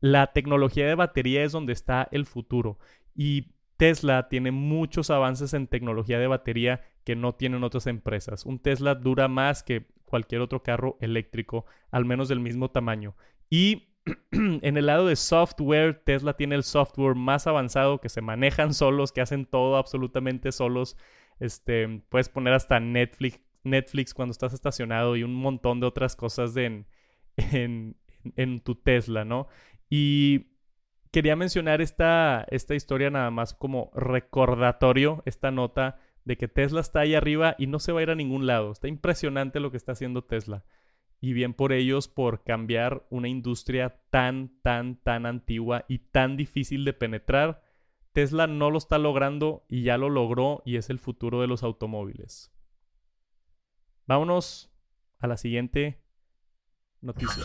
la 0.00 0.32
tecnología 0.32 0.86
de 0.86 0.94
batería 0.94 1.44
es 1.44 1.52
donde 1.52 1.74
está 1.74 2.08
el 2.10 2.24
futuro. 2.24 2.78
Y 3.14 3.48
Tesla 3.80 4.28
tiene 4.28 4.50
muchos 4.50 5.08
avances 5.08 5.54
en 5.54 5.66
tecnología 5.66 6.18
de 6.18 6.26
batería 6.26 6.82
que 7.02 7.16
no 7.16 7.34
tienen 7.34 7.64
otras 7.64 7.86
empresas. 7.86 8.44
Un 8.44 8.58
Tesla 8.58 8.94
dura 8.94 9.26
más 9.26 9.62
que 9.62 9.86
cualquier 10.04 10.42
otro 10.42 10.62
carro 10.62 10.98
eléctrico, 11.00 11.64
al 11.90 12.04
menos 12.04 12.28
del 12.28 12.40
mismo 12.40 12.70
tamaño. 12.70 13.16
Y 13.48 13.94
en 14.32 14.76
el 14.76 14.84
lado 14.84 15.06
de 15.06 15.16
software, 15.16 16.02
Tesla 16.04 16.36
tiene 16.36 16.56
el 16.56 16.62
software 16.62 17.14
más 17.14 17.46
avanzado 17.46 18.02
que 18.02 18.10
se 18.10 18.20
manejan 18.20 18.74
solos, 18.74 19.12
que 19.12 19.22
hacen 19.22 19.46
todo 19.46 19.78
absolutamente 19.78 20.52
solos. 20.52 20.98
Este, 21.38 22.02
puedes 22.10 22.28
poner 22.28 22.52
hasta 22.52 22.80
Netflix, 22.80 23.40
Netflix 23.64 24.12
cuando 24.12 24.32
estás 24.32 24.52
estacionado 24.52 25.16
y 25.16 25.22
un 25.22 25.34
montón 25.34 25.80
de 25.80 25.86
otras 25.86 26.16
cosas 26.16 26.54
en, 26.58 26.86
en, 27.38 27.96
en 28.36 28.60
tu 28.60 28.74
Tesla, 28.74 29.24
¿no? 29.24 29.48
Y 29.88 30.50
quería 31.10 31.36
mencionar 31.36 31.80
esta, 31.80 32.46
esta 32.50 32.74
historia 32.74 33.10
nada 33.10 33.30
más 33.30 33.54
como 33.54 33.90
recordatorio, 33.94 35.22
esta 35.26 35.50
nota 35.50 35.98
de 36.24 36.36
que 36.36 36.48
Tesla 36.48 36.80
está 36.80 37.00
ahí 37.00 37.14
arriba 37.14 37.56
y 37.58 37.66
no 37.66 37.78
se 37.78 37.92
va 37.92 38.00
a 38.00 38.02
ir 38.02 38.10
a 38.10 38.14
ningún 38.14 38.46
lado. 38.46 38.72
Está 38.72 38.88
impresionante 38.88 39.60
lo 39.60 39.70
que 39.70 39.76
está 39.76 39.92
haciendo 39.92 40.24
Tesla. 40.24 40.64
Y 41.20 41.32
bien 41.32 41.52
por 41.52 41.72
ellos 41.72 42.08
por 42.08 42.44
cambiar 42.44 43.06
una 43.10 43.28
industria 43.28 44.00
tan, 44.10 44.60
tan, 44.62 44.96
tan 44.96 45.26
antigua 45.26 45.84
y 45.88 45.98
tan 45.98 46.36
difícil 46.36 46.84
de 46.84 46.94
penetrar. 46.94 47.62
Tesla 48.12 48.46
no 48.46 48.70
lo 48.70 48.78
está 48.78 48.98
logrando 48.98 49.64
y 49.68 49.82
ya 49.82 49.98
lo 49.98 50.08
logró 50.08 50.62
y 50.64 50.76
es 50.76 50.90
el 50.90 50.98
futuro 50.98 51.40
de 51.40 51.46
los 51.46 51.62
automóviles. 51.62 52.52
Vámonos 54.06 54.72
a 55.18 55.26
la 55.26 55.36
siguiente 55.36 56.02
noticia. 57.00 57.44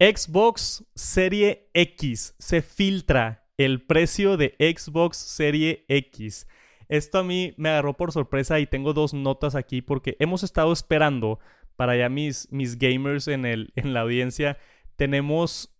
Xbox 0.00 0.82
Serie 0.94 1.68
X. 1.74 2.34
Se 2.38 2.62
filtra 2.62 3.46
el 3.58 3.82
precio 3.82 4.38
de 4.38 4.54
Xbox 4.58 5.18
Serie 5.18 5.84
X. 5.88 6.48
Esto 6.88 7.18
a 7.18 7.22
mí 7.22 7.52
me 7.58 7.68
agarró 7.68 7.98
por 7.98 8.10
sorpresa 8.10 8.58
y 8.60 8.66
tengo 8.66 8.94
dos 8.94 9.12
notas 9.12 9.54
aquí 9.54 9.82
porque 9.82 10.16
hemos 10.18 10.42
estado 10.42 10.72
esperando 10.72 11.38
para 11.76 11.98
ya 11.98 12.08
mis, 12.08 12.50
mis 12.50 12.78
gamers 12.78 13.28
en, 13.28 13.44
el, 13.44 13.74
en 13.76 13.92
la 13.92 14.00
audiencia. 14.00 14.56
Tenemos 14.96 15.76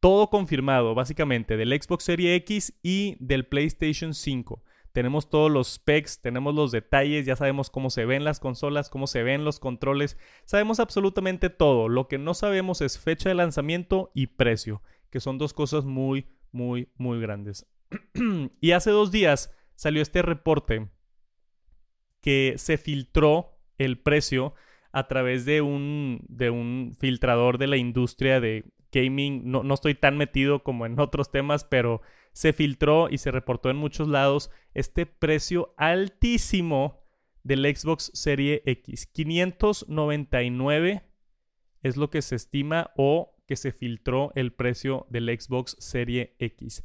todo 0.00 0.28
confirmado, 0.28 0.94
básicamente, 0.94 1.56
del 1.56 1.72
Xbox 1.72 2.04
Serie 2.04 2.34
X 2.34 2.74
y 2.82 3.16
del 3.18 3.46
PlayStation 3.46 4.12
5 4.12 4.62
tenemos 4.92 5.30
todos 5.30 5.50
los 5.50 5.74
specs, 5.74 6.20
tenemos 6.20 6.54
los 6.54 6.72
detalles, 6.72 7.26
ya 7.26 7.36
sabemos 7.36 7.70
cómo 7.70 7.90
se 7.90 8.04
ven 8.04 8.24
las 8.24 8.40
consolas, 8.40 8.90
cómo 8.90 9.06
se 9.06 9.22
ven 9.22 9.44
los 9.44 9.60
controles, 9.60 10.18
sabemos 10.44 10.80
absolutamente 10.80 11.50
todo. 11.50 11.88
Lo 11.88 12.08
que 12.08 12.18
no 12.18 12.34
sabemos 12.34 12.80
es 12.80 12.98
fecha 12.98 13.28
de 13.28 13.34
lanzamiento 13.34 14.10
y 14.14 14.28
precio, 14.28 14.82
que 15.10 15.20
son 15.20 15.38
dos 15.38 15.54
cosas 15.54 15.84
muy, 15.84 16.26
muy, 16.52 16.88
muy 16.96 17.20
grandes. 17.20 17.66
y 18.60 18.72
hace 18.72 18.90
dos 18.90 19.10
días 19.10 19.52
salió 19.76 20.02
este 20.02 20.22
reporte 20.22 20.88
que 22.20 22.54
se 22.56 22.76
filtró 22.76 23.56
el 23.78 23.98
precio 23.98 24.54
a 24.92 25.06
través 25.08 25.44
de 25.44 25.62
un, 25.62 26.24
de 26.28 26.50
un 26.50 26.94
filtrador 26.98 27.58
de 27.58 27.68
la 27.68 27.76
industria 27.76 28.40
de 28.40 28.64
gaming. 28.92 29.50
No, 29.50 29.62
no 29.62 29.74
estoy 29.74 29.94
tan 29.94 30.16
metido 30.16 30.62
como 30.62 30.84
en 30.84 30.98
otros 30.98 31.30
temas, 31.30 31.64
pero 31.64 32.02
se 32.32 32.52
filtró 32.52 33.08
y 33.10 33.18
se 33.18 33.30
reportó 33.30 33.70
en 33.70 33.76
muchos 33.76 34.08
lados 34.08 34.50
este 34.74 35.06
precio 35.06 35.74
altísimo 35.76 37.04
del 37.42 37.64
Xbox 37.74 38.10
Serie 38.14 38.62
X. 38.66 39.06
599 39.06 41.02
es 41.82 41.96
lo 41.96 42.10
que 42.10 42.22
se 42.22 42.36
estima 42.36 42.90
o 42.96 43.36
que 43.46 43.56
se 43.56 43.72
filtró 43.72 44.32
el 44.34 44.52
precio 44.52 45.06
del 45.10 45.26
Xbox 45.38 45.76
Serie 45.80 46.36
X. 46.38 46.84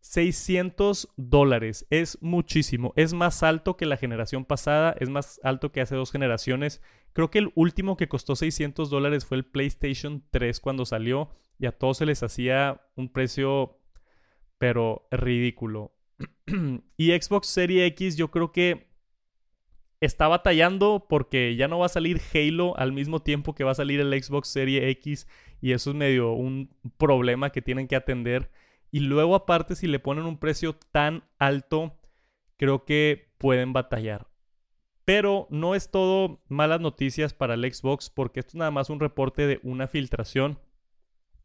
600 0.00 1.08
dólares 1.16 1.86
es 1.88 2.18
muchísimo, 2.20 2.92
es 2.94 3.14
más 3.14 3.42
alto 3.42 3.78
que 3.78 3.86
la 3.86 3.96
generación 3.96 4.44
pasada, 4.44 4.94
es 5.00 5.08
más 5.08 5.40
alto 5.42 5.72
que 5.72 5.80
hace 5.80 5.96
dos 5.96 6.12
generaciones. 6.12 6.82
Creo 7.14 7.30
que 7.30 7.38
el 7.38 7.52
último 7.54 7.96
que 7.96 8.06
costó 8.06 8.36
600 8.36 8.90
dólares 8.90 9.24
fue 9.24 9.38
el 9.38 9.46
PlayStation 9.46 10.22
3 10.30 10.60
cuando 10.60 10.84
salió 10.84 11.30
y 11.58 11.64
a 11.64 11.72
todos 11.72 11.96
se 11.98 12.06
les 12.06 12.22
hacía 12.22 12.82
un 12.96 13.10
precio 13.10 13.80
pero 14.64 15.06
ridículo. 15.10 15.92
y 16.96 17.10
Xbox 17.10 17.48
Series 17.48 17.86
X 17.88 18.16
yo 18.16 18.30
creo 18.30 18.50
que 18.50 18.86
está 20.00 20.26
batallando 20.26 21.04
porque 21.06 21.54
ya 21.54 21.68
no 21.68 21.80
va 21.80 21.84
a 21.84 21.90
salir 21.90 22.18
Halo 22.32 22.74
al 22.78 22.90
mismo 22.90 23.20
tiempo 23.20 23.54
que 23.54 23.62
va 23.62 23.72
a 23.72 23.74
salir 23.74 24.00
el 24.00 24.22
Xbox 24.22 24.48
Series 24.48 24.84
X 24.84 25.28
y 25.60 25.72
eso 25.72 25.90
es 25.90 25.96
medio 25.96 26.32
un 26.32 26.74
problema 26.96 27.50
que 27.50 27.60
tienen 27.60 27.86
que 27.86 27.94
atender. 27.94 28.50
Y 28.90 29.00
luego 29.00 29.34
aparte 29.34 29.76
si 29.76 29.86
le 29.86 29.98
ponen 29.98 30.24
un 30.24 30.38
precio 30.38 30.78
tan 30.92 31.24
alto, 31.38 32.00
creo 32.56 32.86
que 32.86 33.34
pueden 33.36 33.74
batallar. 33.74 34.28
Pero 35.04 35.46
no 35.50 35.74
es 35.74 35.90
todo 35.90 36.40
malas 36.48 36.80
noticias 36.80 37.34
para 37.34 37.52
el 37.52 37.70
Xbox 37.70 38.08
porque 38.08 38.40
esto 38.40 38.52
es 38.52 38.54
nada 38.54 38.70
más 38.70 38.88
un 38.88 38.98
reporte 38.98 39.46
de 39.46 39.60
una 39.62 39.88
filtración. 39.88 40.58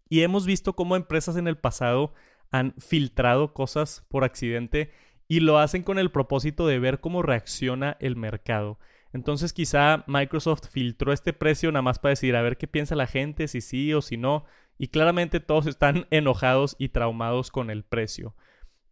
Y 0.08 0.22
hemos 0.22 0.46
visto 0.46 0.72
cómo 0.72 0.96
empresas 0.96 1.36
en 1.36 1.50
el 1.50 1.58
pasado 1.58 2.14
han 2.52 2.74
filtrado 2.78 3.54
cosas 3.54 4.06
por 4.10 4.24
accidente 4.24 4.92
y 5.28 5.42
lo 5.42 5.60
hacen 5.60 5.84
con 5.84 6.00
el 6.00 6.12
propósito 6.12 6.68
de 6.68 6.80
ver 6.80 7.00
cómo 7.00 7.22
reacciona 7.22 7.98
el 8.00 8.16
mercado. 8.16 8.80
Entonces 9.14 9.54
quizá 9.54 10.04
Microsoft 10.08 10.70
filtró 10.70 11.14
este 11.14 11.34
precio 11.34 11.72
nada 11.72 11.82
más 11.82 12.00
para 12.00 12.12
decir 12.12 12.36
a 12.36 12.42
ver 12.42 12.58
qué 12.58 12.68
piensa 12.68 12.96
la 12.96 13.08
gente, 13.08 13.48
si 13.48 13.62
sí 13.62 13.94
o 13.94 14.02
si 14.02 14.18
no. 14.18 14.46
Y 14.78 14.88
claramente 14.88 15.40
todos 15.40 15.66
están 15.68 16.08
enojados 16.12 16.76
y 16.80 16.90
traumados 16.90 17.52
con 17.52 17.70
el 17.70 17.84
precio. 17.84 18.36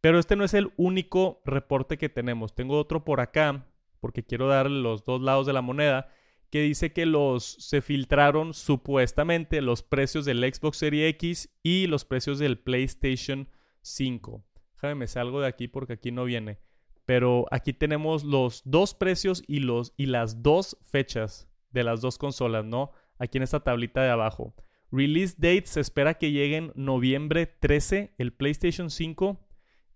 Pero 0.02 0.20
este 0.20 0.36
no 0.36 0.44
es 0.44 0.54
el 0.54 0.72
único 0.78 1.42
reporte 1.46 1.98
que 1.98 2.10
tenemos. 2.10 2.56
Tengo 2.56 2.78
otro 2.78 3.04
por 3.04 3.20
acá, 3.20 3.66
porque 4.00 4.24
quiero 4.24 4.48
dar 4.48 4.70
los 4.70 5.06
dos 5.06 5.22
lados 5.22 5.48
de 5.48 5.54
la 5.54 5.62
moneda, 5.62 6.10
que 6.50 6.62
dice 6.62 6.94
que 6.94 7.06
los 7.06 7.44
se 7.44 7.82
filtraron 7.82 8.54
supuestamente 8.54 9.62
los 9.62 9.84
precios 9.84 10.26
del 10.26 10.42
Xbox 10.42 10.78
Series 10.78 11.10
X 11.16 11.50
y 11.64 11.88
los 11.88 12.06
precios 12.06 12.40
del 12.40 12.58
PlayStation 12.58 13.50
5. 13.82 14.44
Déjame 14.76 14.96
me 14.96 15.08
salgo 15.08 15.42
de 15.42 15.48
aquí 15.48 15.68
porque 15.68 15.94
aquí 15.94 16.12
no 16.12 16.24
viene. 16.24 16.60
Pero 17.06 17.46
aquí 17.52 17.74
tenemos 17.74 18.24
los 18.24 18.62
dos 18.66 18.94
precios 18.94 19.44
y, 19.48 19.60
los, 19.60 19.94
y 19.98 20.08
las 20.08 20.44
dos 20.44 20.78
fechas 20.82 21.48
de 21.72 21.84
las 21.84 22.02
dos 22.02 22.18
consolas, 22.18 22.66
¿no? 22.66 22.92
Aquí 23.18 23.38
en 23.38 23.44
esta 23.44 23.62
tablita 23.62 24.04
de 24.04 24.10
abajo. 24.10 24.54
Release 24.92 25.36
date 25.38 25.66
se 25.66 25.82
espera 25.82 26.16
que 26.16 26.32
llegue 26.32 26.58
en 26.58 26.72
noviembre 26.76 27.46
13 27.46 28.14
el 28.18 28.34
PlayStation 28.34 28.90
5 28.90 29.40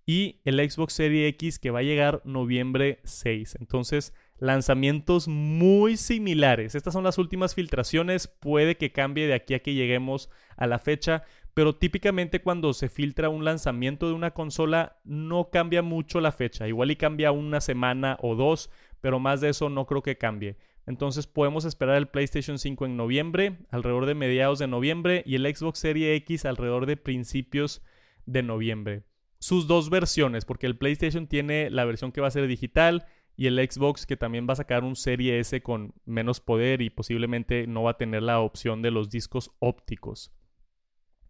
y 0.05 0.41
el 0.43 0.69
Xbox 0.69 0.93
Series 0.93 1.29
X 1.33 1.59
que 1.59 1.71
va 1.71 1.79
a 1.79 1.83
llegar 1.83 2.21
noviembre 2.25 2.99
6. 3.03 3.57
Entonces, 3.59 4.13
lanzamientos 4.41 5.27
muy 5.27 5.97
similares. 5.97 6.73
Estas 6.73 6.93
son 6.93 7.03
las 7.03 7.19
últimas 7.19 7.53
filtraciones, 7.53 8.27
puede 8.27 8.75
que 8.75 8.91
cambie 8.91 9.27
de 9.27 9.35
aquí 9.35 9.53
a 9.53 9.59
que 9.59 9.75
lleguemos 9.75 10.31
a 10.57 10.65
la 10.65 10.79
fecha, 10.79 11.23
pero 11.53 11.75
típicamente 11.75 12.41
cuando 12.41 12.73
se 12.73 12.89
filtra 12.89 13.29
un 13.29 13.45
lanzamiento 13.45 14.07
de 14.07 14.13
una 14.13 14.31
consola 14.31 14.97
no 15.03 15.51
cambia 15.51 15.83
mucho 15.83 16.19
la 16.21 16.31
fecha, 16.31 16.67
igual 16.67 16.89
y 16.89 16.95
cambia 16.95 17.31
una 17.31 17.61
semana 17.61 18.17
o 18.19 18.35
dos, 18.35 18.71
pero 18.99 19.19
más 19.19 19.41
de 19.41 19.49
eso 19.49 19.69
no 19.69 19.85
creo 19.85 20.01
que 20.01 20.17
cambie. 20.17 20.57
Entonces 20.87 21.27
podemos 21.27 21.63
esperar 21.63 21.97
el 21.97 22.07
PlayStation 22.07 22.57
5 22.57 22.87
en 22.87 22.97
noviembre, 22.97 23.59
alrededor 23.69 24.07
de 24.07 24.15
mediados 24.15 24.57
de 24.57 24.65
noviembre, 24.65 25.21
y 25.27 25.35
el 25.35 25.55
Xbox 25.55 25.77
Series 25.77 26.17
X 26.23 26.45
alrededor 26.45 26.87
de 26.87 26.97
principios 26.97 27.83
de 28.25 28.41
noviembre. 28.41 29.03
Sus 29.37 29.67
dos 29.67 29.91
versiones, 29.91 30.45
porque 30.45 30.65
el 30.65 30.77
PlayStation 30.77 31.27
tiene 31.27 31.69
la 31.69 31.85
versión 31.85 32.11
que 32.11 32.21
va 32.21 32.27
a 32.27 32.31
ser 32.31 32.47
digital 32.47 33.05
y 33.35 33.47
el 33.47 33.57
Xbox 33.57 34.05
que 34.05 34.17
también 34.17 34.47
va 34.47 34.53
a 34.53 34.57
sacar 34.57 34.83
un 34.83 34.95
Serie 34.95 35.39
S 35.39 35.61
con 35.61 35.93
menos 36.05 36.39
poder 36.39 36.81
y 36.81 36.89
posiblemente 36.89 37.67
no 37.67 37.83
va 37.83 37.91
a 37.91 37.97
tener 37.97 38.23
la 38.23 38.39
opción 38.39 38.81
de 38.81 38.91
los 38.91 39.09
discos 39.09 39.51
ópticos. 39.59 40.31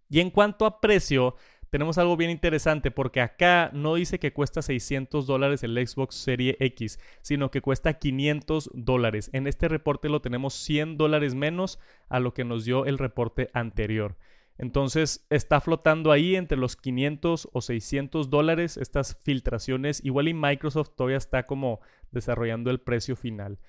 Y 0.10 0.20
en 0.20 0.29
cuanto 0.29 0.65
a 0.65 0.81
precio, 0.81 1.36
tenemos 1.72 1.98
algo 1.98 2.17
bien 2.17 2.29
interesante 2.29 2.91
porque 2.91 3.22
acá 3.22 3.72
no 3.74 3.96
dice 3.96 4.20
que 4.20 4.34
cuesta 4.34 4.62
600 4.62 5.25
dólares 5.25 5.63
el 5.63 5.88
Xbox 5.88 6.15
Serie 6.15 6.58
X, 6.60 7.00
sino 7.22 7.50
que 7.50 7.62
cuesta 7.62 7.93
500 7.93 8.72
dólares. 8.74 9.29
En 9.31 9.48
este 9.48 9.70
reporte 9.70 10.10
lo 10.10 10.22
tenemos 10.22 10.53
100 10.53 10.98
dólares 10.98 11.34
menos 11.34 11.79
a 12.10 12.20
lo 12.20 12.34
que 12.34 12.43
nos 12.43 12.65
dio 12.65 12.86
el 12.86 12.98
reporte 12.98 13.50
anterior. 13.53 14.17
Entonces 14.58 15.25
está 15.29 15.60
flotando 15.60 16.12
ahí 16.12 16.36
entre 16.36 16.58
los 16.58 16.75
500 16.75 17.50
o 17.51 17.62
600 17.62 18.29
dólares 18.29 18.77
estas 18.77 19.17
filtraciones. 19.24 20.03
Igual 20.03 20.27
y 20.27 20.34
Microsoft 20.34 20.91
todavía 20.96 21.17
está 21.17 21.46
como 21.46 21.79
desarrollando 22.12 22.70
el 22.70 22.79
precio 22.79 23.15
final. 23.15 23.60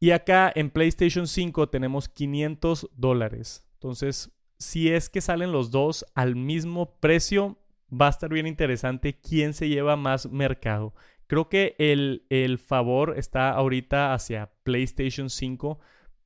Y 0.00 0.10
acá 0.10 0.52
en 0.54 0.70
PlayStation 0.70 1.26
5 1.26 1.70
tenemos 1.70 2.08
500 2.08 2.90
dólares. 2.94 3.66
Entonces 3.74 4.32
si 4.58 4.90
es 4.90 5.08
que 5.08 5.20
salen 5.20 5.52
los 5.52 5.70
dos 5.70 6.04
al 6.14 6.36
mismo 6.36 6.98
precio, 6.98 7.58
va 7.90 8.08
a 8.08 8.10
estar 8.10 8.30
bien 8.30 8.46
interesante 8.46 9.18
quién 9.20 9.54
se 9.54 9.68
lleva 9.68 9.96
más 9.96 10.30
mercado. 10.30 10.94
Creo 11.26 11.48
que 11.48 11.76
el, 11.78 12.26
el 12.28 12.58
favor 12.58 13.14
está 13.16 13.50
ahorita 13.50 14.14
hacia 14.14 14.50
PlayStation 14.64 15.30
5. 15.30 15.78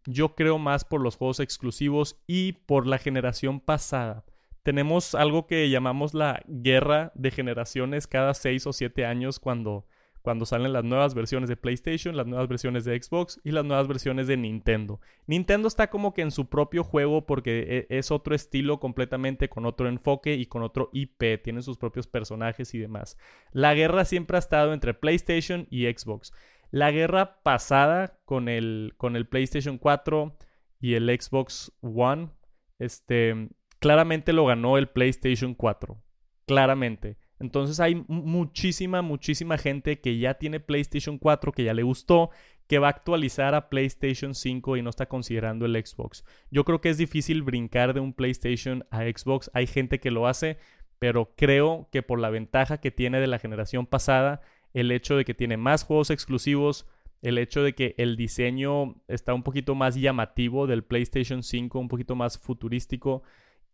Yo 0.06 0.34
creo 0.34 0.58
más 0.58 0.84
por 0.84 1.00
los 1.00 1.16
juegos 1.16 1.40
exclusivos 1.40 2.20
y 2.26 2.52
por 2.52 2.86
la 2.86 2.98
generación 2.98 3.60
pasada. 3.60 4.24
Tenemos 4.62 5.14
algo 5.14 5.46
que 5.46 5.68
llamamos 5.70 6.14
la 6.14 6.42
guerra 6.46 7.12
de 7.14 7.30
generaciones 7.30 8.06
cada 8.06 8.34
6 8.34 8.66
o 8.68 8.72
7 8.72 9.04
años 9.04 9.40
cuando 9.40 9.86
cuando 10.22 10.46
salen 10.46 10.72
las 10.72 10.84
nuevas 10.84 11.14
versiones 11.14 11.48
de 11.48 11.56
PlayStation, 11.56 12.16
las 12.16 12.26
nuevas 12.26 12.48
versiones 12.48 12.84
de 12.84 13.00
Xbox 13.00 13.40
y 13.44 13.50
las 13.50 13.64
nuevas 13.64 13.88
versiones 13.88 14.28
de 14.28 14.36
Nintendo. 14.36 15.00
Nintendo 15.26 15.66
está 15.66 15.90
como 15.90 16.14
que 16.14 16.22
en 16.22 16.30
su 16.30 16.48
propio 16.48 16.84
juego 16.84 17.26
porque 17.26 17.86
e, 17.90 17.98
es 17.98 18.10
otro 18.10 18.34
estilo 18.34 18.78
completamente 18.78 19.48
con 19.48 19.66
otro 19.66 19.88
enfoque 19.88 20.34
y 20.34 20.46
con 20.46 20.62
otro 20.62 20.90
IP, 20.92 21.42
tienen 21.42 21.62
sus 21.62 21.76
propios 21.76 22.06
personajes 22.06 22.72
y 22.74 22.78
demás. 22.78 23.18
La 23.50 23.74
guerra 23.74 24.04
siempre 24.04 24.36
ha 24.36 24.40
estado 24.40 24.72
entre 24.72 24.94
PlayStation 24.94 25.66
y 25.70 25.86
Xbox. 25.86 26.32
La 26.72 26.90
guerra 26.90 27.42
pasada 27.42 28.18
con 28.24 28.48
el, 28.48 28.94
con 28.96 29.14
el 29.14 29.26
PlayStation 29.26 29.76
4 29.76 30.36
y 30.80 30.94
el 30.94 31.08
Xbox 31.08 31.70
One, 31.82 32.30
este, 32.78 33.50
claramente 33.78 34.32
lo 34.32 34.46
ganó 34.46 34.78
el 34.78 34.88
PlayStation 34.88 35.54
4. 35.54 36.02
Claramente. 36.46 37.18
Entonces 37.38 37.78
hay 37.78 38.02
muchísima, 38.08 39.02
muchísima 39.02 39.58
gente 39.58 40.00
que 40.00 40.16
ya 40.18 40.34
tiene 40.34 40.60
PlayStation 40.60 41.18
4, 41.18 41.52
que 41.52 41.64
ya 41.64 41.74
le 41.74 41.82
gustó, 41.82 42.30
que 42.68 42.78
va 42.78 42.86
a 42.86 42.90
actualizar 42.90 43.54
a 43.54 43.68
PlayStation 43.68 44.34
5 44.34 44.78
y 44.78 44.82
no 44.82 44.88
está 44.88 45.06
considerando 45.06 45.66
el 45.66 45.74
Xbox. 45.84 46.24
Yo 46.50 46.64
creo 46.64 46.80
que 46.80 46.88
es 46.88 46.96
difícil 46.96 47.42
brincar 47.42 47.92
de 47.92 48.00
un 48.00 48.14
PlayStation 48.14 48.86
a 48.90 49.02
Xbox. 49.02 49.50
Hay 49.52 49.66
gente 49.66 50.00
que 50.00 50.10
lo 50.10 50.26
hace, 50.26 50.56
pero 50.98 51.34
creo 51.36 51.88
que 51.92 52.02
por 52.02 52.18
la 52.18 52.30
ventaja 52.30 52.78
que 52.78 52.90
tiene 52.90 53.20
de 53.20 53.26
la 53.26 53.38
generación 53.38 53.86
pasada, 53.86 54.40
el 54.74 54.90
hecho 54.90 55.16
de 55.16 55.24
que 55.24 55.34
tiene 55.34 55.56
más 55.56 55.84
juegos 55.84 56.10
exclusivos, 56.10 56.86
el 57.22 57.38
hecho 57.38 57.62
de 57.62 57.74
que 57.74 57.94
el 57.98 58.16
diseño 58.16 58.96
está 59.08 59.32
un 59.34 59.42
poquito 59.42 59.74
más 59.74 59.94
llamativo 59.94 60.66
del 60.66 60.84
PlayStation 60.84 61.42
5, 61.42 61.78
un 61.78 61.88
poquito 61.88 62.16
más 62.16 62.38
futurístico, 62.38 63.22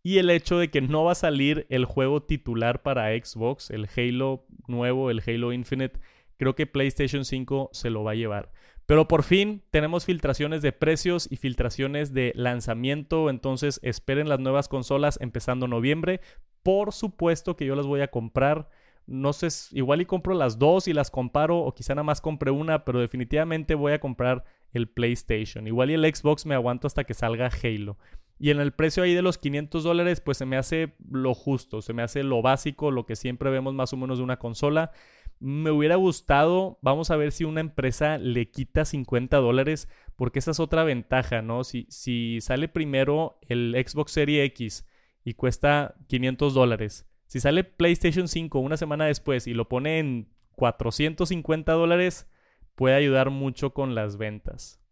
y 0.03 0.19
el 0.19 0.31
hecho 0.31 0.59
de 0.59 0.71
que 0.71 0.81
no 0.81 1.05
va 1.05 1.13
a 1.13 1.17
salir 1.17 1.67
el 1.71 1.85
juego 1.85 2.23
titular 2.23 2.83
para 2.83 3.11
Xbox, 3.11 3.71
el 3.71 3.89
Halo 3.97 4.47
nuevo, 4.67 5.11
el 5.11 5.23
Halo 5.27 5.53
Infinite, 5.53 5.99
creo 6.37 6.55
que 6.55 6.67
PlayStation 6.67 7.25
5 7.25 7.71
se 7.73 7.91
lo 7.91 8.05
va 8.05 8.13
a 8.13 8.15
llevar. 8.15 8.53
Pero 8.87 9.07
por 9.07 9.23
fin 9.23 9.63
tenemos 9.71 10.07
filtraciones 10.07 10.63
de 10.63 10.73
precios 10.73 11.31
y 11.31 11.37
filtraciones 11.37 12.15
de 12.15 12.33
lanzamiento, 12.35 13.29
entonces 13.29 13.81
esperen 13.83 14.31
las 14.31 14.41
nuevas 14.41 14.69
consolas 14.69 15.19
empezando 15.21 15.69
noviembre. 15.69 16.21
Por 16.63 16.95
supuesto 16.95 17.55
que 17.55 17.67
yo 17.67 17.77
las 17.77 17.87
voy 17.87 18.01
a 18.01 18.09
comprar. 18.09 18.71
No 19.09 19.33
sé, 19.33 19.49
igual 19.75 20.03
y 20.03 20.05
compro 20.05 20.35
las 20.35 20.59
dos 20.59 20.87
y 20.87 20.93
las 20.93 21.11
comparo 21.11 21.61
o 21.61 21.75
quizá 21.75 21.95
nada 21.95 22.03
más 22.03 22.21
compre 22.21 22.51
una, 22.51 22.85
pero 22.85 23.01
definitivamente 23.01 23.75
voy 23.75 23.93
a 23.95 24.01
comprar 24.01 24.45
el 24.75 24.87
PlayStation. 24.87 25.67
Igual 25.67 25.91
y 25.91 25.95
el 25.95 26.15
Xbox 26.15 26.45
me 26.45 26.55
aguanto 26.55 26.87
hasta 26.87 27.05
que 27.05 27.15
salga 27.15 27.51
Halo. 27.63 27.97
Y 28.39 28.51
en 28.51 28.61
el 28.61 28.73
precio 28.73 29.03
ahí 29.03 29.15
de 29.15 29.23
los 29.23 29.39
500 29.39 29.83
dólares, 29.83 30.21
pues 30.21 30.37
se 30.37 30.45
me 30.45 30.59
hace 30.59 30.95
lo 31.11 31.35
justo, 31.35 31.81
se 31.81 31.95
me 31.95 32.03
hace 32.03 32.23
lo 32.23 32.43
básico, 32.43 32.91
lo 32.91 33.07
que 33.07 33.17
siempre 33.17 33.49
vemos 33.49 33.73
más 33.73 33.95
o 33.95 33.97
menos 33.97 34.19
de 34.19 34.25
una 34.25 34.39
consola. 34.39 34.93
Me 35.41 35.71
hubiera 35.71 35.97
gustado, 35.97 36.79
vamos 36.83 37.11
a 37.11 37.17
ver 37.17 37.33
si 37.33 37.45
una 37.45 37.61
empresa 37.61 38.19
le 38.19 38.51
quita 38.51 38.85
50 38.85 39.39
dólares, 39.39 39.89
porque 40.17 40.39
esa 40.41 40.51
es 40.51 40.61
otra 40.61 40.85
ventaja, 40.85 41.41
¿no? 41.41 41.65
Si, 41.65 41.87
si 41.89 42.43
sale 42.43 42.69
primero 42.69 43.39
el 43.49 43.75
Xbox 43.75 44.13
Series 44.13 44.45
X 44.49 44.87
y 45.25 45.33
cuesta 45.33 45.95
500 46.09 46.53
dólares, 46.53 47.08
si 47.29 47.41
sale 47.41 47.63
PlayStation 47.63 48.27
5 48.27 48.59
una 48.59 48.79
semana 48.79 49.05
después 49.05 49.47
y 49.47 49.53
lo 49.53 49.69
pone 49.69 49.99
en 49.99 50.35
450 50.57 51.73
dólares, 51.73 52.27
puede 52.75 52.97
ayudar 52.97 53.29
mucho 53.29 53.75
con 53.75 53.95
las 53.95 54.17
ventas. 54.17 54.83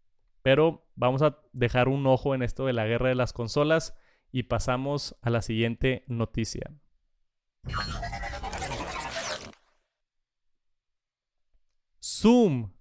Pero 0.43 0.87
vamos 0.95 1.23
a 1.23 1.39
dejar 1.51 1.89
un 1.89 2.05
ojo 2.05 2.35
en 2.35 2.43
esto 2.43 2.67
de 2.67 2.73
la 2.73 2.85
guerra 2.85 3.09
de 3.09 3.15
las 3.15 3.33
consolas 3.33 3.97
y 4.31 4.43
pasamos 4.43 5.17
a 5.23 5.31
la 5.31 5.41
siguiente 5.41 6.05
noticia. 6.07 6.71
Zoom. 11.99 12.71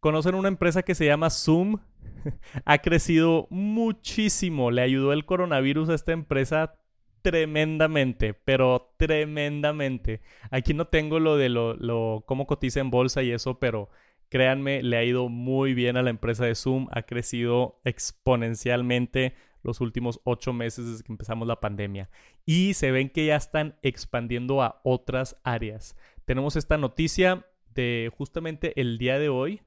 ¿Conocen 0.00 0.34
una 0.34 0.48
empresa 0.48 0.82
que 0.82 0.94
se 0.94 1.04
llama 1.04 1.28
Zoom? 1.28 1.78
ha 2.64 2.78
crecido 2.78 3.48
muchísimo. 3.50 4.70
Le 4.70 4.80
ayudó 4.80 5.12
el 5.12 5.26
coronavirus 5.26 5.90
a 5.90 5.94
esta 5.94 6.12
empresa 6.12 6.80
tremendamente, 7.24 8.34
pero 8.34 8.94
tremendamente. 8.96 10.20
Aquí 10.52 10.74
no 10.74 10.86
tengo 10.86 11.18
lo 11.18 11.36
de 11.36 11.48
lo, 11.48 11.74
lo 11.74 12.22
cómo 12.26 12.46
cotiza 12.46 12.78
en 12.78 12.90
bolsa 12.90 13.24
y 13.24 13.32
eso, 13.32 13.58
pero 13.58 13.90
Créanme, 14.34 14.82
le 14.82 14.96
ha 14.96 15.04
ido 15.04 15.28
muy 15.28 15.74
bien 15.74 15.96
a 15.96 16.02
la 16.02 16.10
empresa 16.10 16.44
de 16.44 16.56
Zoom, 16.56 16.88
ha 16.90 17.02
crecido 17.02 17.80
exponencialmente 17.84 19.36
los 19.62 19.80
últimos 19.80 20.20
ocho 20.24 20.52
meses 20.52 20.86
desde 20.86 21.04
que 21.04 21.12
empezamos 21.12 21.46
la 21.46 21.60
pandemia. 21.60 22.10
Y 22.44 22.74
se 22.74 22.90
ven 22.90 23.10
que 23.10 23.26
ya 23.26 23.36
están 23.36 23.78
expandiendo 23.82 24.60
a 24.60 24.80
otras 24.82 25.36
áreas. 25.44 25.96
Tenemos 26.24 26.56
esta 26.56 26.78
noticia 26.78 27.46
de 27.74 28.10
justamente 28.16 28.72
el 28.80 28.98
día 28.98 29.20
de 29.20 29.28
hoy 29.28 29.62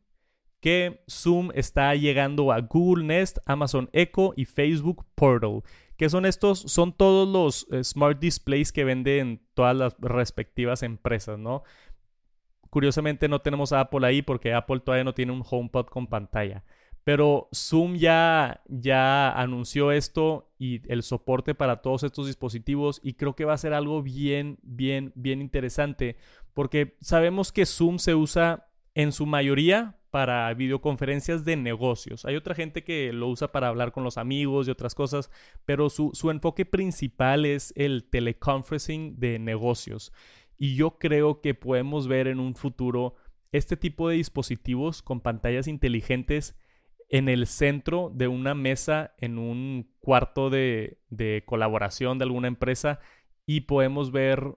que 0.60 1.02
Zoom 1.10 1.52
está 1.54 1.96
llegando 1.96 2.52
a 2.52 2.60
Google 2.60 3.06
Nest, 3.06 3.38
Amazon 3.46 3.90
Echo 3.94 4.34
y 4.36 4.44
Facebook 4.44 5.06
Portal. 5.16 5.62
¿Qué 5.98 6.10
son 6.10 6.26
estos? 6.26 6.60
Son 6.60 6.94
todos 6.94 7.28
los 7.28 7.68
eh, 7.72 7.84
smart 7.84 8.20
displays 8.20 8.72
que 8.72 8.84
venden 8.84 9.42
todas 9.54 9.76
las 9.76 9.96
respectivas 10.00 10.84
empresas, 10.84 11.40
¿no? 11.40 11.64
Curiosamente 12.70 13.28
no 13.28 13.42
tenemos 13.42 13.74
a 13.74 13.80
Apple 13.80 14.06
ahí 14.06 14.22
porque 14.22 14.54
Apple 14.54 14.82
todavía 14.82 15.04
no 15.04 15.14
tiene 15.14 15.32
un 15.32 15.44
HomePod 15.48 15.88
con 15.88 16.08
pantalla. 16.08 16.64
Pero 17.04 17.48
Zoom 17.56 17.96
ya, 17.96 18.62
ya 18.68 19.32
anunció 19.32 19.92
esto 19.92 20.52
y 20.60 20.82
el 20.92 21.04
soporte 21.04 21.56
para 21.56 21.82
todos 21.82 22.04
estos 22.04 22.28
dispositivos 22.28 23.00
y 23.02 23.14
creo 23.14 23.36
que 23.36 23.46
va 23.46 23.54
a 23.54 23.58
ser 23.58 23.74
algo 23.74 24.04
bien, 24.04 24.60
bien, 24.62 25.14
bien 25.16 25.42
interesante 25.42 26.18
porque 26.54 26.98
sabemos 27.02 27.52
que 27.52 27.68
Zoom 27.68 28.00
se 28.00 28.16
usa 28.16 28.68
en 28.98 29.12
su 29.12 29.28
mayoría 29.28 29.96
para 30.10 30.52
videoconferencias 30.56 31.46
de 31.46 31.56
negocios. 31.56 32.26
Hay 32.26 32.36
otra 32.36 32.56
gente 32.56 32.84
que 32.84 33.14
lo 33.14 33.28
usa 33.28 33.52
para 33.52 33.68
hablar 33.68 33.92
con 33.92 34.04
los 34.04 34.18
amigos 34.18 34.68
y 34.68 34.72
otras 34.72 34.96
cosas, 34.96 35.30
pero 35.66 35.92
su, 35.92 36.10
su 36.16 36.32
enfoque 36.32 36.66
principal 36.66 37.46
es 37.46 37.72
el 37.76 38.10
teleconferencing 38.10 39.20
de 39.20 39.38
negocios. 39.38 40.12
Y 40.58 40.76
yo 40.76 40.98
creo 40.98 41.42
que 41.42 41.54
podemos 41.54 42.08
ver 42.08 42.26
en 42.26 42.40
un 42.40 42.56
futuro 42.56 43.14
este 43.52 43.78
tipo 43.78 44.10
de 44.10 44.16
dispositivos 44.16 45.04
con 45.04 45.22
pantallas 45.22 45.68
inteligentes 45.68 46.58
en 47.08 47.30
el 47.30 47.46
centro 47.46 48.12
de 48.12 48.28
una 48.28 48.56
mesa, 48.56 49.14
en 49.20 49.38
un 49.38 49.94
cuarto 50.00 50.50
de, 50.50 50.98
colaboración 51.46 52.18
de 52.18 52.24
alguna 52.24 52.48
empresa 52.48 53.00
y 53.46 53.62
podemos 53.62 54.12
ver 54.12 54.56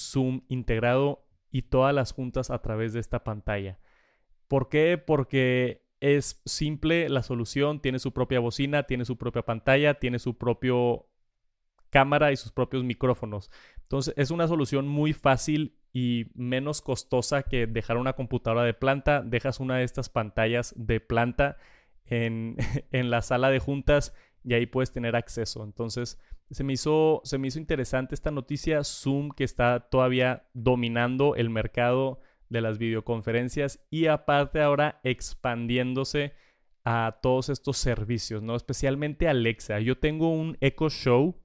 Zoom 0.00 0.40
integrado 0.48 1.23
y 1.54 1.62
todas 1.62 1.94
las 1.94 2.10
juntas 2.10 2.50
a 2.50 2.58
través 2.58 2.94
de 2.94 2.98
esta 2.98 3.22
pantalla. 3.22 3.78
¿Por 4.48 4.68
qué? 4.68 4.98
Porque 4.98 5.86
es 6.00 6.42
simple 6.44 7.08
la 7.08 7.22
solución, 7.22 7.78
tiene 7.78 8.00
su 8.00 8.12
propia 8.12 8.40
bocina, 8.40 8.82
tiene 8.82 9.04
su 9.04 9.16
propia 9.16 9.42
pantalla, 9.42 9.94
tiene 9.94 10.18
su 10.18 10.36
propio 10.36 11.06
cámara 11.90 12.32
y 12.32 12.36
sus 12.36 12.50
propios 12.50 12.82
micrófonos. 12.82 13.52
Entonces 13.82 14.14
es 14.16 14.32
una 14.32 14.48
solución 14.48 14.88
muy 14.88 15.12
fácil 15.12 15.78
y 15.92 16.26
menos 16.34 16.82
costosa 16.82 17.44
que 17.44 17.68
dejar 17.68 17.98
una 17.98 18.14
computadora 18.14 18.64
de 18.64 18.74
planta. 18.74 19.22
Dejas 19.22 19.60
una 19.60 19.76
de 19.76 19.84
estas 19.84 20.08
pantallas 20.08 20.74
de 20.76 20.98
planta 20.98 21.56
en, 22.04 22.56
en 22.90 23.10
la 23.10 23.22
sala 23.22 23.50
de 23.50 23.60
juntas 23.60 24.12
y 24.44 24.54
ahí 24.54 24.66
puedes 24.66 24.92
tener 24.92 25.16
acceso. 25.16 25.64
Entonces 25.64 26.20
se 26.50 26.62
me, 26.62 26.74
hizo, 26.74 27.20
se 27.24 27.38
me 27.38 27.48
hizo 27.48 27.58
interesante 27.58 28.14
esta 28.14 28.30
noticia. 28.30 28.84
Zoom 28.84 29.30
que 29.30 29.44
está 29.44 29.80
todavía 29.90 30.46
dominando 30.52 31.34
el 31.34 31.50
mercado 31.50 32.20
de 32.48 32.60
las 32.60 32.78
videoconferencias 32.78 33.84
y 33.90 34.06
aparte 34.06 34.60
ahora 34.60 35.00
expandiéndose 35.02 36.34
a 36.84 37.18
todos 37.22 37.48
estos 37.48 37.78
servicios, 37.78 38.42
¿no? 38.42 38.54
Especialmente 38.54 39.26
Alexa. 39.26 39.80
Yo 39.80 39.98
tengo 39.98 40.28
un 40.28 40.58
Echo 40.60 40.90
Show 40.90 41.40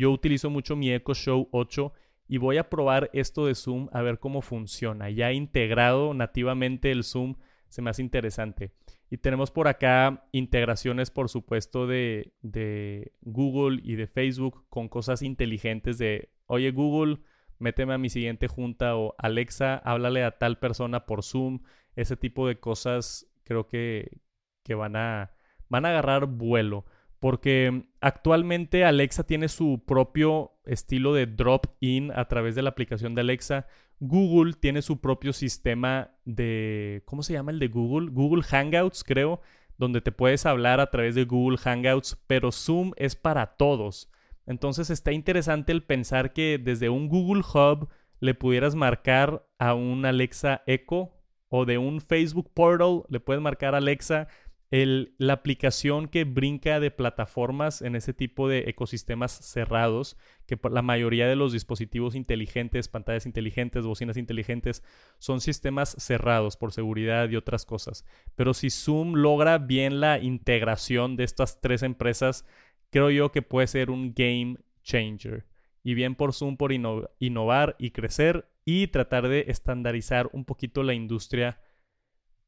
yo 0.00 0.10
utilizo 0.12 0.48
mucho 0.48 0.76
mi 0.76 0.90
Echo 0.92 1.12
Show 1.12 1.48
8 1.52 1.92
y 2.26 2.38
voy 2.38 2.56
a 2.56 2.70
probar 2.70 3.10
esto 3.12 3.44
de 3.44 3.54
Zoom 3.54 3.88
a 3.92 4.00
ver 4.00 4.18
cómo 4.18 4.40
funciona. 4.40 5.10
Ya 5.10 5.32
integrado 5.32 6.14
nativamente 6.14 6.90
el 6.90 7.04
Zoom 7.04 7.34
se 7.70 7.80
me 7.80 7.88
hace 7.88 8.02
interesante. 8.02 8.72
Y 9.08 9.16
tenemos 9.16 9.50
por 9.50 9.68
acá 9.68 10.28
integraciones, 10.32 11.10
por 11.10 11.28
supuesto, 11.28 11.86
de, 11.86 12.34
de, 12.42 13.12
Google 13.22 13.80
y 13.82 13.94
de 13.94 14.06
Facebook 14.06 14.66
con 14.68 14.88
cosas 14.88 15.22
inteligentes 15.22 15.96
de, 15.96 16.28
oye 16.46 16.70
Google, 16.72 17.18
méteme 17.58 17.94
a 17.94 17.98
mi 17.98 18.10
siguiente 18.10 18.46
junta 18.48 18.96
o 18.96 19.14
Alexa, 19.18 19.76
háblale 19.76 20.22
a 20.24 20.38
tal 20.38 20.58
persona 20.58 21.06
por 21.06 21.22
Zoom. 21.22 21.60
Ese 21.96 22.16
tipo 22.16 22.46
de 22.46 22.60
cosas 22.60 23.26
creo 23.44 23.66
que, 23.66 24.20
que 24.62 24.74
van, 24.74 24.96
a, 24.96 25.32
van 25.68 25.86
a 25.86 25.88
agarrar 25.88 26.26
vuelo 26.26 26.84
porque 27.20 27.84
actualmente 28.00 28.84
Alexa 28.84 29.24
tiene 29.24 29.48
su 29.48 29.84
propio 29.86 30.52
estilo 30.64 31.12
de 31.12 31.26
drop-in 31.26 32.10
a 32.12 32.26
través 32.26 32.54
de 32.54 32.62
la 32.62 32.70
aplicación 32.70 33.14
de 33.14 33.20
Alexa. 33.20 33.66
Google 34.00 34.54
tiene 34.54 34.82
su 34.82 35.00
propio 35.00 35.32
sistema 35.32 36.10
de, 36.24 37.02
¿cómo 37.04 37.22
se 37.22 37.34
llama 37.34 37.52
el 37.52 37.58
de 37.58 37.68
Google? 37.68 38.10
Google 38.10 38.42
Hangouts, 38.42 39.04
creo, 39.04 39.40
donde 39.76 40.00
te 40.00 40.10
puedes 40.10 40.46
hablar 40.46 40.80
a 40.80 40.90
través 40.90 41.14
de 41.14 41.24
Google 41.24 41.58
Hangouts, 41.58 42.18
pero 42.26 42.50
Zoom 42.50 42.92
es 42.96 43.14
para 43.14 43.56
todos. 43.56 44.10
Entonces 44.46 44.90
está 44.90 45.12
interesante 45.12 45.70
el 45.70 45.82
pensar 45.82 46.32
que 46.32 46.58
desde 46.58 46.88
un 46.88 47.08
Google 47.08 47.42
Hub 47.42 47.88
le 48.20 48.34
pudieras 48.34 48.74
marcar 48.74 49.46
a 49.58 49.74
un 49.74 50.04
Alexa 50.06 50.62
Echo 50.66 51.12
o 51.48 51.66
de 51.66 51.78
un 51.78 52.00
Facebook 52.00 52.50
Portal 52.54 53.02
le 53.08 53.20
puedes 53.20 53.42
marcar 53.42 53.74
a 53.74 53.78
Alexa 53.78 54.28
la 54.70 55.32
aplicación 55.32 56.06
que 56.06 56.22
brinca 56.22 56.78
de 56.78 56.92
plataformas 56.92 57.82
en 57.82 57.96
ese 57.96 58.14
tipo 58.14 58.48
de 58.48 58.68
ecosistemas 58.68 59.32
cerrados, 59.32 60.16
que 60.46 60.56
la 60.70 60.82
mayoría 60.82 61.26
de 61.26 61.34
los 61.34 61.52
dispositivos 61.52 62.14
inteligentes, 62.14 62.86
pantallas 62.86 63.26
inteligentes, 63.26 63.84
bocinas 63.84 64.16
inteligentes, 64.16 64.84
son 65.18 65.40
sistemas 65.40 65.96
cerrados 65.98 66.56
por 66.56 66.72
seguridad 66.72 67.28
y 67.28 67.36
otras 67.36 67.66
cosas. 67.66 68.04
Pero 68.36 68.54
si 68.54 68.70
Zoom 68.70 69.14
logra 69.14 69.58
bien 69.58 69.98
la 69.98 70.20
integración 70.20 71.16
de 71.16 71.24
estas 71.24 71.60
tres 71.60 71.82
empresas, 71.82 72.46
creo 72.90 73.10
yo 73.10 73.32
que 73.32 73.42
puede 73.42 73.66
ser 73.66 73.90
un 73.90 74.14
game 74.14 74.56
changer. 74.84 75.46
Y 75.82 75.94
bien 75.94 76.14
por 76.14 76.32
Zoom 76.32 76.56
por 76.56 76.72
innovar 76.72 77.74
y 77.78 77.90
crecer 77.90 78.48
y 78.64 78.86
tratar 78.86 79.26
de 79.26 79.46
estandarizar 79.48 80.30
un 80.32 80.44
poquito 80.44 80.84
la 80.84 80.94
industria 80.94 81.60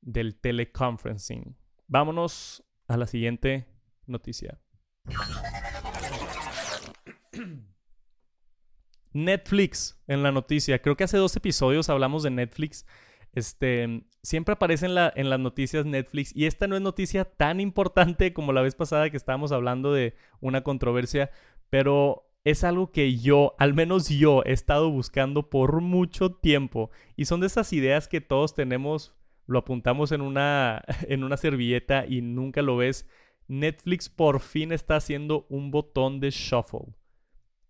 del 0.03 0.37
teleconferencing. 0.39 1.57
Vámonos 1.87 2.64
a 2.88 2.97
la 2.97 3.07
siguiente 3.07 3.66
noticia. 4.07 4.61
Netflix 9.12 10.03
en 10.07 10.23
la 10.23 10.33
noticia. 10.33 10.81
Creo 10.81 10.97
que 10.97 11.05
hace 11.05 11.18
dos 11.18 11.37
episodios 11.37 11.90
hablamos 11.90 12.23
de 12.23 12.31
Netflix. 12.31 12.87
Este, 13.35 14.05
siempre 14.23 14.55
aparece 14.55 14.87
en, 14.87 14.95
la, 14.95 15.12
en 15.14 15.31
las 15.31 15.40
noticias 15.40 15.87
Netflix 15.87 16.37
y 16.37 16.45
esta 16.45 16.66
no 16.66 16.77
es 16.77 16.83
noticia 16.83 17.25
tan 17.25 17.61
importante 17.61 18.35
como 18.35 18.53
la 18.53 18.61
vez 18.61 18.75
pasada 18.75 19.09
que 19.09 19.16
estábamos 19.16 19.53
hablando 19.53 19.92
de 19.92 20.14
una 20.40 20.62
controversia, 20.62 21.31
pero 21.71 22.31
es 22.45 22.62
algo 22.64 22.92
que 22.92 23.16
yo, 23.16 23.55
al 23.59 23.73
menos 23.73 24.09
yo, 24.09 24.42
he 24.45 24.53
estado 24.53 24.90
buscando 24.90 25.49
por 25.49 25.81
mucho 25.81 26.33
tiempo 26.33 26.90
y 27.16 27.25
son 27.25 27.40
de 27.40 27.47
esas 27.47 27.73
ideas 27.73 28.09
que 28.09 28.21
todos 28.21 28.55
tenemos 28.55 29.14
lo 29.46 29.59
apuntamos 29.59 30.12
en 30.12 30.20
una, 30.20 30.83
en 31.09 31.24
una 31.24 31.37
servilleta 31.37 32.07
y 32.07 32.22
nunca 32.22 32.62
lo 32.62 32.76
ves. 32.76 33.09
Netflix 33.48 34.09
por 34.09 34.40
fin 34.40 34.72
está 34.72 34.96
haciendo 34.96 35.46
un 35.48 35.70
botón 35.70 36.20
de 36.20 36.31
shuffle. 36.31 36.94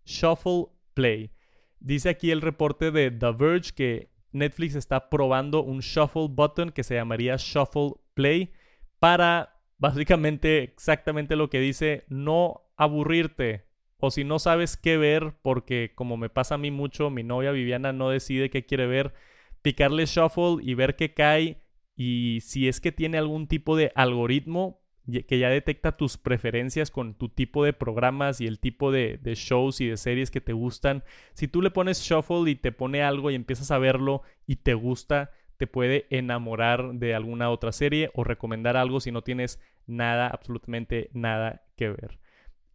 Shuffle 0.05 0.67
Play. 0.95 1.33
Dice 1.81 2.11
aquí 2.11 2.31
el 2.31 2.41
reporte 2.41 2.91
de 2.91 3.11
The 3.11 3.33
Verge 3.33 3.73
que 3.75 4.13
Netflix 4.33 4.75
está 4.75 5.11
probando 5.11 5.63
un 5.63 5.81
shuffle 5.81 6.29
button 6.31 6.71
que 6.71 6.85
se 6.85 6.95
llamaría 6.95 7.37
Shuffle 7.37 7.95
Play 8.15 8.53
para 8.99 9.61
básicamente 9.79 10.63
exactamente 10.63 11.37
lo 11.37 11.51
que 11.51 11.61
dice, 11.61 12.05
no 12.09 12.63
aburrirte. 12.77 13.65
O 13.99 14.11
si 14.11 14.25
no 14.25 14.39
sabes 14.39 14.77
qué 14.77 14.97
ver, 14.97 15.35
porque 15.43 15.93
como 15.95 16.17
me 16.17 16.29
pasa 16.29 16.55
a 16.57 16.59
mí 16.59 16.71
mucho, 16.71 17.11
mi 17.11 17.23
novia 17.23 17.53
Viviana 17.53 17.93
no 17.93 18.09
decide 18.09 18.51
qué 18.51 18.65
quiere 18.65 18.87
ver, 18.87 19.13
picarle 19.61 20.07
shuffle 20.07 20.57
y 20.63 20.75
ver 20.75 20.97
qué 20.97 21.15
cae 21.15 21.62
y 21.97 22.41
si 22.43 22.69
es 22.69 22.81
que 22.81 22.93
tiene 22.93 23.19
algún 23.19 23.47
tipo 23.47 23.77
de 23.77 23.93
algoritmo 23.95 24.83
que 25.27 25.39
ya 25.39 25.51
detecta 25.51 25.97
tus 25.97 26.17
preferencias 26.17 26.91
con 26.91 27.15
tu 27.15 27.29
tipo 27.29 27.65
de 27.65 27.73
programas 27.73 28.41
y 28.41 28.47
el 28.47 28.61
tipo 28.61 28.93
de, 28.93 29.19
shows 29.35 29.81
y 29.81 29.89
de 29.89 29.97
series 29.97 30.31
que 30.31 30.41
te 30.41 30.53
gustan, 30.53 31.03
si 31.35 31.49
tú 31.49 31.61
le 31.61 31.71
pones 31.71 32.03
shuffle 32.03 32.51
y 32.51 32.55
te 32.55 32.71
pone 32.71 33.03
algo 33.03 33.31
y 33.31 33.35
empiezas 33.35 33.71
a 33.73 33.79
verlo 33.79 34.23
y 34.47 34.57
te 34.57 34.75
gusta, 34.75 35.33
te 35.57 35.67
puede 35.67 36.07
enamorar 36.11 36.95
de 36.95 37.15
alguna 37.15 37.51
otra 37.51 37.73
serie 37.73 38.11
o 38.15 38.25
recomendar 38.25 38.77
algo 38.77 39.01
si 39.01 39.11
no 39.11 39.23
tienes 39.23 39.61
nada, 39.87 40.29
absolutamente 40.29 41.11
nada 41.13 41.65
que 41.77 41.89
ver. 41.89 42.21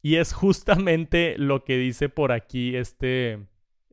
Y 0.01 0.15
es 0.15 0.33
justamente 0.33 1.35
lo 1.37 1.63
que 1.63 1.77
dice 1.77 2.09
por 2.09 2.31
aquí 2.31 2.75
este, 2.75 3.39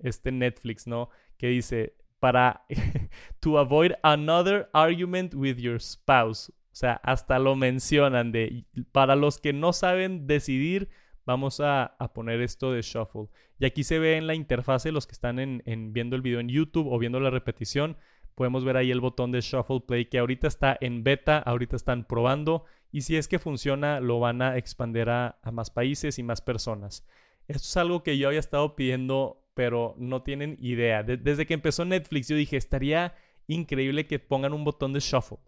este 0.02 0.32
Netflix, 0.32 0.86
¿no? 0.86 1.08
Que 1.38 1.48
dice, 1.48 1.94
para 2.24 2.64
to 3.40 3.58
avoid 3.58 3.92
another 4.02 4.70
argument 4.72 5.34
with 5.34 5.58
your 5.58 5.78
spouse. 5.78 6.48
O 6.48 6.52
sea, 6.72 6.94
hasta 7.02 7.38
lo 7.38 7.54
mencionan 7.54 8.32
de 8.32 8.64
para 8.92 9.14
los 9.14 9.38
que 9.38 9.52
no 9.52 9.74
saben 9.74 10.26
decidir, 10.26 10.88
vamos 11.26 11.60
a, 11.60 11.98
poner 12.14 12.40
esto 12.40 12.72
de 12.72 12.80
shuffle. 12.80 13.28
Y 13.58 13.66
aquí 13.66 13.84
se 13.84 13.98
ve 13.98 14.16
en 14.16 14.26
la 14.26 14.34
interfase, 14.34 14.90
los 14.90 15.06
que 15.06 15.12
están 15.12 15.38
en, 15.38 15.92
viendo 15.92 16.16
el 16.16 16.22
video 16.22 16.40
en 16.40 16.48
YouTube 16.48 16.90
o 16.90 16.98
viendo 16.98 17.20
la 17.20 17.28
repetición, 17.28 17.98
podemos 18.34 18.64
ver 18.64 18.78
ahí 18.78 18.90
el 18.90 19.02
botón 19.02 19.30
de 19.30 19.42
shuffle 19.42 19.82
play 19.86 20.06
que 20.06 20.18
ahorita 20.18 20.48
está 20.48 20.78
en 20.80 21.04
beta, 21.04 21.36
ahorita 21.40 21.76
están 21.76 22.04
probando 22.04 22.64
y 22.90 23.02
si 23.02 23.18
es 23.18 23.28
que 23.28 23.38
funciona 23.38 24.00
lo 24.00 24.18
van 24.18 24.40
a 24.40 24.56
expandir 24.56 25.10
a, 25.10 25.38
a 25.42 25.50
más 25.50 25.68
países 25.68 26.18
y 26.18 26.22
más 26.22 26.40
personas. 26.40 27.06
Esto 27.48 27.64
es 27.64 27.76
algo 27.76 28.02
que 28.02 28.16
yo 28.16 28.28
había 28.28 28.40
estado 28.40 28.76
pidiendo 28.76 29.43
pero 29.54 29.94
no 29.98 30.22
tienen 30.22 30.56
idea. 30.60 31.02
desde 31.02 31.46
que 31.46 31.54
empezó 31.54 31.84
Netflix 31.84 32.28
yo 32.28 32.36
dije, 32.36 32.56
estaría 32.56 33.14
increíble 33.46 34.06
que 34.06 34.18
pongan 34.18 34.52
un 34.52 34.64
botón 34.64 34.92
de 34.92 35.00
shuffle. 35.00 35.38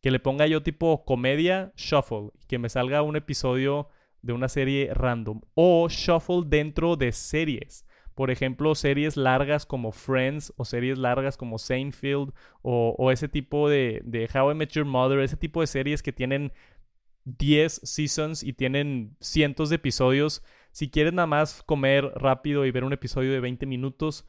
Que 0.00 0.10
le 0.10 0.18
ponga 0.18 0.46
yo 0.46 0.62
tipo 0.62 1.04
comedia, 1.04 1.72
shuffle. 1.76 2.30
Que 2.48 2.58
me 2.58 2.68
salga 2.68 3.02
un 3.02 3.16
episodio 3.16 3.88
de 4.22 4.32
una 4.32 4.48
serie 4.48 4.90
random. 4.92 5.42
O 5.54 5.88
shuffle 5.88 6.42
dentro 6.46 6.96
de 6.96 7.12
series. 7.12 7.86
Por 8.14 8.30
ejemplo, 8.30 8.74
series 8.74 9.16
largas 9.16 9.64
como 9.64 9.92
Friends 9.92 10.52
o 10.56 10.64
series 10.64 10.98
largas 10.98 11.36
como 11.36 11.58
Seinfeld 11.58 12.32
o, 12.60 12.94
o 12.98 13.10
ese 13.10 13.28
tipo 13.28 13.68
de, 13.70 14.02
de 14.04 14.28
How 14.32 14.52
I 14.52 14.54
Met 14.54 14.70
Your 14.72 14.84
Mother, 14.84 15.20
ese 15.20 15.36
tipo 15.36 15.60
de 15.60 15.66
series 15.66 16.02
que 16.02 16.12
tienen 16.12 16.52
10 17.24 17.80
seasons 17.84 18.42
y 18.42 18.52
tienen 18.52 19.16
cientos 19.20 19.70
de 19.70 19.76
episodios 19.76 20.42
si 20.72 20.90
quieres 20.90 21.12
nada 21.12 21.26
más 21.26 21.62
comer 21.62 22.10
rápido 22.16 22.66
y 22.66 22.70
ver 22.70 22.84
un 22.84 22.92
episodio 22.92 23.30
de 23.30 23.40
20 23.40 23.66
minutos, 23.66 24.26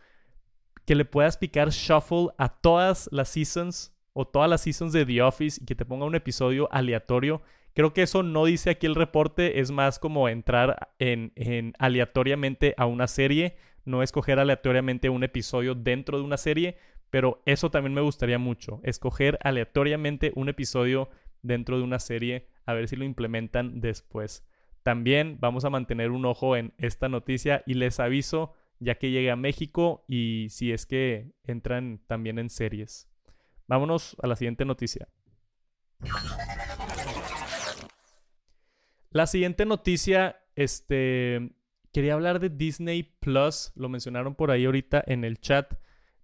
que 0.85 0.95
le 0.95 1.05
puedas 1.05 1.37
picar 1.37 1.69
shuffle 1.69 2.27
a 2.37 2.49
todas 2.49 3.09
las 3.11 3.29
seasons 3.29 3.95
o 4.11 4.27
todas 4.27 4.49
las 4.49 4.61
seasons 4.61 4.93
de 4.93 5.05
The 5.05 5.21
Office 5.21 5.61
y 5.61 5.65
que 5.65 5.75
te 5.75 5.85
ponga 5.85 6.05
un 6.05 6.15
episodio 6.15 6.67
aleatorio. 6.71 7.41
Creo 7.73 7.93
que 7.93 8.03
eso 8.03 8.21
no 8.21 8.45
dice 8.45 8.69
aquí 8.69 8.85
el 8.85 8.95
reporte, 8.95 9.59
es 9.59 9.71
más 9.71 9.97
como 9.97 10.29
entrar 10.29 10.91
en, 10.99 11.31
en 11.35 11.73
aleatoriamente 11.79 12.75
a 12.77 12.85
una 12.85 13.07
serie, 13.07 13.55
no 13.85 14.03
escoger 14.03 14.37
aleatoriamente 14.37 15.09
un 15.09 15.23
episodio 15.23 15.73
dentro 15.73 16.17
de 16.17 16.23
una 16.23 16.37
serie, 16.37 16.77
pero 17.09 17.41
eso 17.45 17.71
también 17.71 17.93
me 17.93 18.01
gustaría 18.01 18.37
mucho, 18.37 18.79
escoger 18.83 19.39
aleatoriamente 19.41 20.33
un 20.35 20.49
episodio 20.49 21.09
dentro 21.41 21.77
de 21.77 21.83
una 21.83 21.99
serie, 21.99 22.47
a 22.65 22.73
ver 22.73 22.87
si 22.87 22.95
lo 22.95 23.05
implementan 23.05 23.81
después. 23.81 24.45
También 24.83 25.37
vamos 25.39 25.65
a 25.65 25.69
mantener 25.69 26.11
un 26.11 26.25
ojo 26.25 26.55
en 26.57 26.73
esta 26.77 27.09
noticia 27.09 27.63
y 27.65 27.75
les 27.75 27.99
aviso, 27.99 28.53
ya 28.79 28.95
que 28.95 29.11
llegue 29.11 29.31
a 29.31 29.37
México 29.37 30.03
y 30.07 30.47
si 30.49 30.71
es 30.71 30.85
que 30.85 31.31
entran 31.45 32.01
también 32.07 32.37
en 32.37 32.49
series. 32.49 33.09
Vámonos 33.67 34.17
a 34.21 34.27
la 34.27 34.35
siguiente 34.35 34.65
noticia. 34.65 35.07
La 39.11 39.25
siguiente 39.27 39.65
noticia, 39.65 40.41
este, 40.55 41.51
quería 41.93 42.15
hablar 42.15 42.39
de 42.39 42.49
Disney 42.49 43.03
Plus, 43.03 43.71
lo 43.75 43.87
mencionaron 43.87 44.35
por 44.35 44.51
ahí 44.51 44.65
ahorita 44.65 45.03
en 45.05 45.23
el 45.23 45.39
chat. 45.39 45.75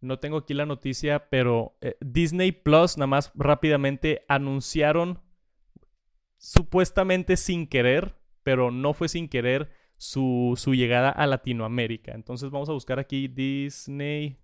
No 0.02 0.19
tengo 0.19 0.38
aquí 0.38 0.54
la 0.54 0.65
noticia, 0.65 1.30
pero 1.30 1.78
eh, 1.82 1.95
Disney 2.02 2.52
Plus, 2.52 2.98
nada 2.98 3.08
más 3.08 3.32
rápidamente, 3.36 4.26
anunciaron 4.28 5.22
supuestamente 6.38 7.38
sin 7.38 7.67
querer, 7.67 8.18
pero 8.49 8.71
no 8.71 8.95
fue 8.95 9.09
sin 9.09 9.29
querer 9.29 9.69
su, 9.97 10.55
llegada 10.73 11.12
a 11.12 11.27
Latinoamérica. 11.27 12.13
Entonces 12.13 12.49
vamos 12.49 12.67
a 12.67 12.73
buscar 12.73 12.97
aquí 12.97 13.27
Disney 13.27 14.39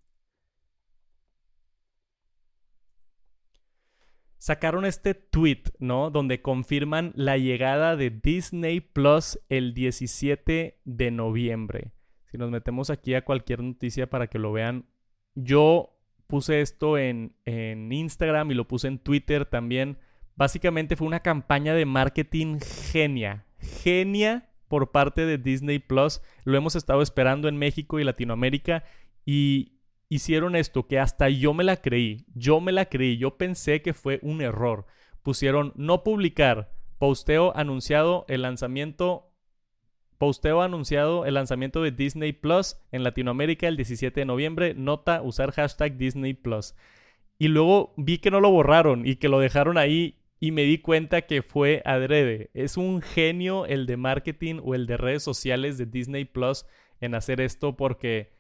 sacaron 4.38 4.86
este 4.86 5.16
tweet, 5.16 5.64
¿no? 5.80 6.12
Donde 6.12 6.44
confirman 6.44 7.14
la 7.16 7.40
llegada 7.40 7.96
de 7.96 8.12
Disney 8.12 8.80
Plus 8.80 9.40
el 9.50 9.74
17 9.74 10.82
de 10.86 11.10
noviembre. 11.10 11.94
Si 12.30 12.38
nos 12.38 12.52
metemos 12.52 12.92
aquí 12.92 13.16
a 13.16 13.26
cualquier 13.26 13.64
noticia 13.64 14.08
para 14.08 14.28
que 14.28 14.38
lo 14.38 14.52
vean, 14.52 14.86
yo 15.34 15.98
puse 16.28 16.62
esto 16.62 17.00
en, 17.00 17.38
en 17.46 17.92
Instagram 17.92 18.52
y 18.52 18.54
lo 18.54 18.68
puse 18.68 18.88
en 18.88 19.00
Twitter 19.00 19.48
también. 19.48 19.98
Básicamente 20.36 20.96
fue 20.96 21.08
una 21.08 21.22
campaña 21.22 21.74
de 21.74 21.88
marketing 21.88 22.60
genia, 22.92 23.48
genia 23.66 24.50
por 24.68 24.92
parte 24.92 25.26
de 25.26 25.38
Disney 25.38 25.80
Plus. 25.80 26.22
Lo 26.44 26.58
hemos 26.58 26.76
estado 26.76 27.02
esperando 27.02 27.48
en 27.48 27.58
México 27.58 28.00
y 28.00 28.04
Latinoamérica 28.04 28.84
y 29.26 29.74
hicieron 30.10 30.56
esto 30.56 30.88
que 30.88 31.00
hasta 31.00 31.30
yo 31.30 31.54
me 31.54 31.64
la 31.64 31.78
creí. 31.78 32.26
Yo 32.34 32.62
me 32.62 32.72
la 32.72 32.86
creí. 32.86 33.18
Yo 33.18 33.38
pensé 33.38 33.82
que 33.82 33.94
fue 33.94 34.20
un 34.22 34.42
error. 34.42 34.86
Pusieron 35.24 35.74
no 35.76 36.04
publicar. 36.04 36.72
Posteo 36.98 37.56
anunciado 37.56 38.26
el 38.28 38.44
lanzamiento. 38.44 39.32
Posteo 40.18 40.62
anunciado 40.62 41.26
el 41.26 41.34
lanzamiento 41.34 41.82
de 41.82 41.92
Disney 41.92 42.32
Plus 42.32 42.78
en 42.92 43.04
Latinoamérica 43.04 43.68
el 43.68 43.76
17 43.76 44.20
de 44.20 44.26
noviembre. 44.26 44.74
Nota 44.74 45.22
usar 45.22 45.52
hashtag 45.52 45.98
Disney 45.98 46.34
Plus. 46.34 46.76
Y 47.38 47.50
luego 47.50 47.94
vi 47.98 48.20
que 48.20 48.32
no 48.32 48.40
lo 48.40 48.50
borraron 48.50 49.06
y 49.06 49.18
que 49.18 49.28
lo 49.28 49.40
dejaron 49.40 49.78
ahí 49.78 50.25
y 50.40 50.52
me 50.52 50.64
di 50.64 50.80
cuenta 50.80 51.24
que 51.24 51.42
fue 51.42 51.82
adrede. 51.86 52.50
Es 52.54 52.78
un 52.78 53.02
genio 53.02 53.66
el 53.66 53.86
de 53.86 53.98
marketing 53.98 54.60
o 54.64 54.76
el 54.76 54.86
de 54.86 54.98
redes 54.98 55.24
sociales 55.24 55.78
de 55.78 55.86
Disney 55.86 56.26
Plus 56.26 56.66
en 57.00 57.16
hacer 57.16 57.42
esto 57.42 57.76
porque 57.76 58.34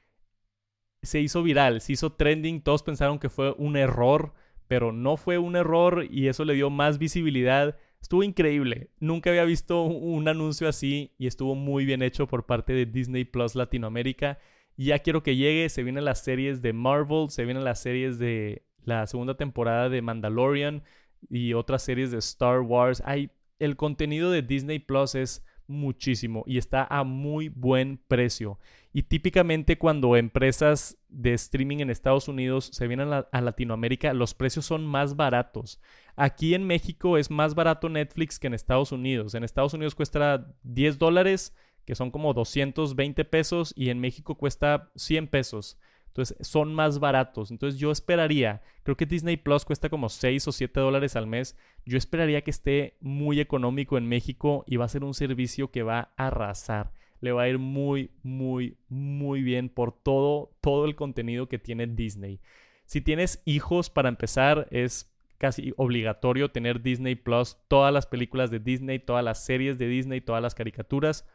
se 1.01 1.21
hizo 1.21 1.43
viral, 1.43 1.81
se 1.81 1.93
hizo 1.93 2.13
trending, 2.13 2.61
todos 2.61 2.83
pensaron 2.83 3.19
que 3.19 3.29
fue 3.29 3.53
un 3.57 3.77
error, 3.77 4.33
pero 4.67 4.91
no 4.91 5.17
fue 5.17 5.37
un 5.37 5.55
error 5.55 6.05
y 6.09 6.27
eso 6.27 6.45
le 6.45 6.55
dio 6.55 6.69
más 6.69 6.97
visibilidad. 6.97 7.77
Estuvo 8.01 8.23
increíble. 8.23 8.89
Nunca 8.99 9.29
había 9.29 9.45
visto 9.45 9.83
un 9.83 10.27
anuncio 10.27 10.67
así 10.67 11.13
y 11.17 11.27
estuvo 11.27 11.55
muy 11.55 11.85
bien 11.85 12.01
hecho 12.01 12.27
por 12.27 12.45
parte 12.45 12.73
de 12.73 12.85
Disney 12.85 13.23
Plus 13.23 13.55
Latinoamérica. 13.55 14.39
Ya 14.77 14.99
quiero 14.99 15.23
que 15.23 15.35
llegue, 15.35 15.69
se 15.69 15.83
vienen 15.83 16.05
las 16.05 16.23
series 16.23 16.61
de 16.61 16.73
Marvel, 16.73 17.29
se 17.29 17.45
vienen 17.45 17.63
las 17.63 17.81
series 17.81 18.19
de 18.19 18.63
la 18.83 19.07
segunda 19.07 19.35
temporada 19.35 19.89
de 19.89 20.01
Mandalorian 20.01 20.83
y 21.29 21.53
otras 21.53 21.83
series 21.83 22.11
de 22.11 22.17
Star 22.19 22.61
Wars. 22.61 23.01
Hay 23.05 23.29
el 23.59 23.75
contenido 23.75 24.31
de 24.31 24.41
Disney 24.41 24.79
Plus 24.79 25.15
es 25.15 25.43
muchísimo 25.67 26.43
y 26.45 26.57
está 26.57 26.85
a 26.89 27.03
muy 27.03 27.49
buen 27.49 27.97
precio. 28.07 28.59
Y 28.93 29.03
típicamente 29.03 29.77
cuando 29.77 30.15
empresas 30.15 30.97
de 31.09 31.33
streaming 31.33 31.79
en 31.79 31.89
Estados 31.89 32.27
Unidos 32.27 32.69
se 32.71 32.87
vienen 32.87 33.11
a, 33.11 33.41
Latinoamérica, 33.41 34.13
los 34.13 34.33
precios 34.33 34.65
son 34.65 34.85
más 34.85 35.15
baratos. 35.15 35.81
Aquí 36.15 36.53
en 36.53 36.65
México 36.65 37.17
es 37.17 37.29
más 37.29 37.55
barato 37.55 37.89
Netflix 37.89 38.39
que 38.39 38.47
en 38.47 38.53
Estados 38.53 38.91
Unidos. 38.91 39.35
En 39.35 39.43
Estados 39.43 39.73
Unidos 39.73 39.95
cuesta 39.95 40.53
10 40.63 40.97
dólares, 40.97 41.53
que 41.85 41.95
son 41.95 42.09
como 42.09 42.33
220 42.33 43.25
pesos, 43.25 43.73
y 43.75 43.89
en 43.89 43.99
México 43.99 44.35
cuesta 44.35 44.91
100 44.95 45.27
pesos. 45.27 45.77
Entonces 46.15 46.47
son 46.47 46.73
más 46.73 46.99
baratos. 46.99 47.51
Entonces 47.51 47.77
yo 47.77 47.91
esperaría, 47.91 48.61
creo 48.83 48.95
que 48.95 49.05
Disney 49.05 49.35
Plus 49.35 49.65
cuesta 49.65 49.89
como 49.89 50.07
6 50.07 50.47
o 50.47 50.53
7 50.53 50.79
dólares 50.79 51.17
al 51.17 51.27
mes. 51.27 51.57
Yo 51.85 51.97
esperaría 51.97 52.41
que 52.41 52.51
esté 52.51 52.95
muy 53.01 53.41
económico 53.41 53.97
en 53.97 54.07
México 54.07 54.63
y 54.65 54.77
va 54.77 54.85
a 54.85 54.89
ser 54.89 55.03
un 55.03 55.13
servicio 55.13 55.71
que 55.71 55.83
va 55.83 56.13
a 56.15 56.27
arrasar. 56.27 56.93
Le 57.19 57.33
va 57.33 57.43
a 57.43 57.49
ir 57.49 57.59
muy, 57.59 58.11
muy, 58.23 58.77
muy 58.87 59.43
bien 59.43 59.67
por 59.67 59.91
todo, 59.91 60.55
todo 60.61 60.85
el 60.85 60.95
contenido 60.95 61.49
que 61.49 61.59
tiene 61.59 61.85
Disney. 61.85 62.39
Si 62.85 63.01
tienes 63.01 63.41
hijos, 63.43 63.89
para 63.89 64.07
empezar, 64.07 64.69
es 64.71 65.13
casi 65.37 65.73
obligatorio 65.75 66.49
tener 66.49 66.81
Disney 66.81 67.15
Plus, 67.15 67.57
todas 67.67 67.93
las 67.93 68.05
películas 68.05 68.51
de 68.51 68.59
Disney, 68.59 68.99
todas 68.99 69.23
las 69.25 69.43
series 69.43 69.77
de 69.77 69.89
Disney, 69.89 70.21
todas 70.21 70.41
las 70.41 70.55
caricaturas. 70.55 71.27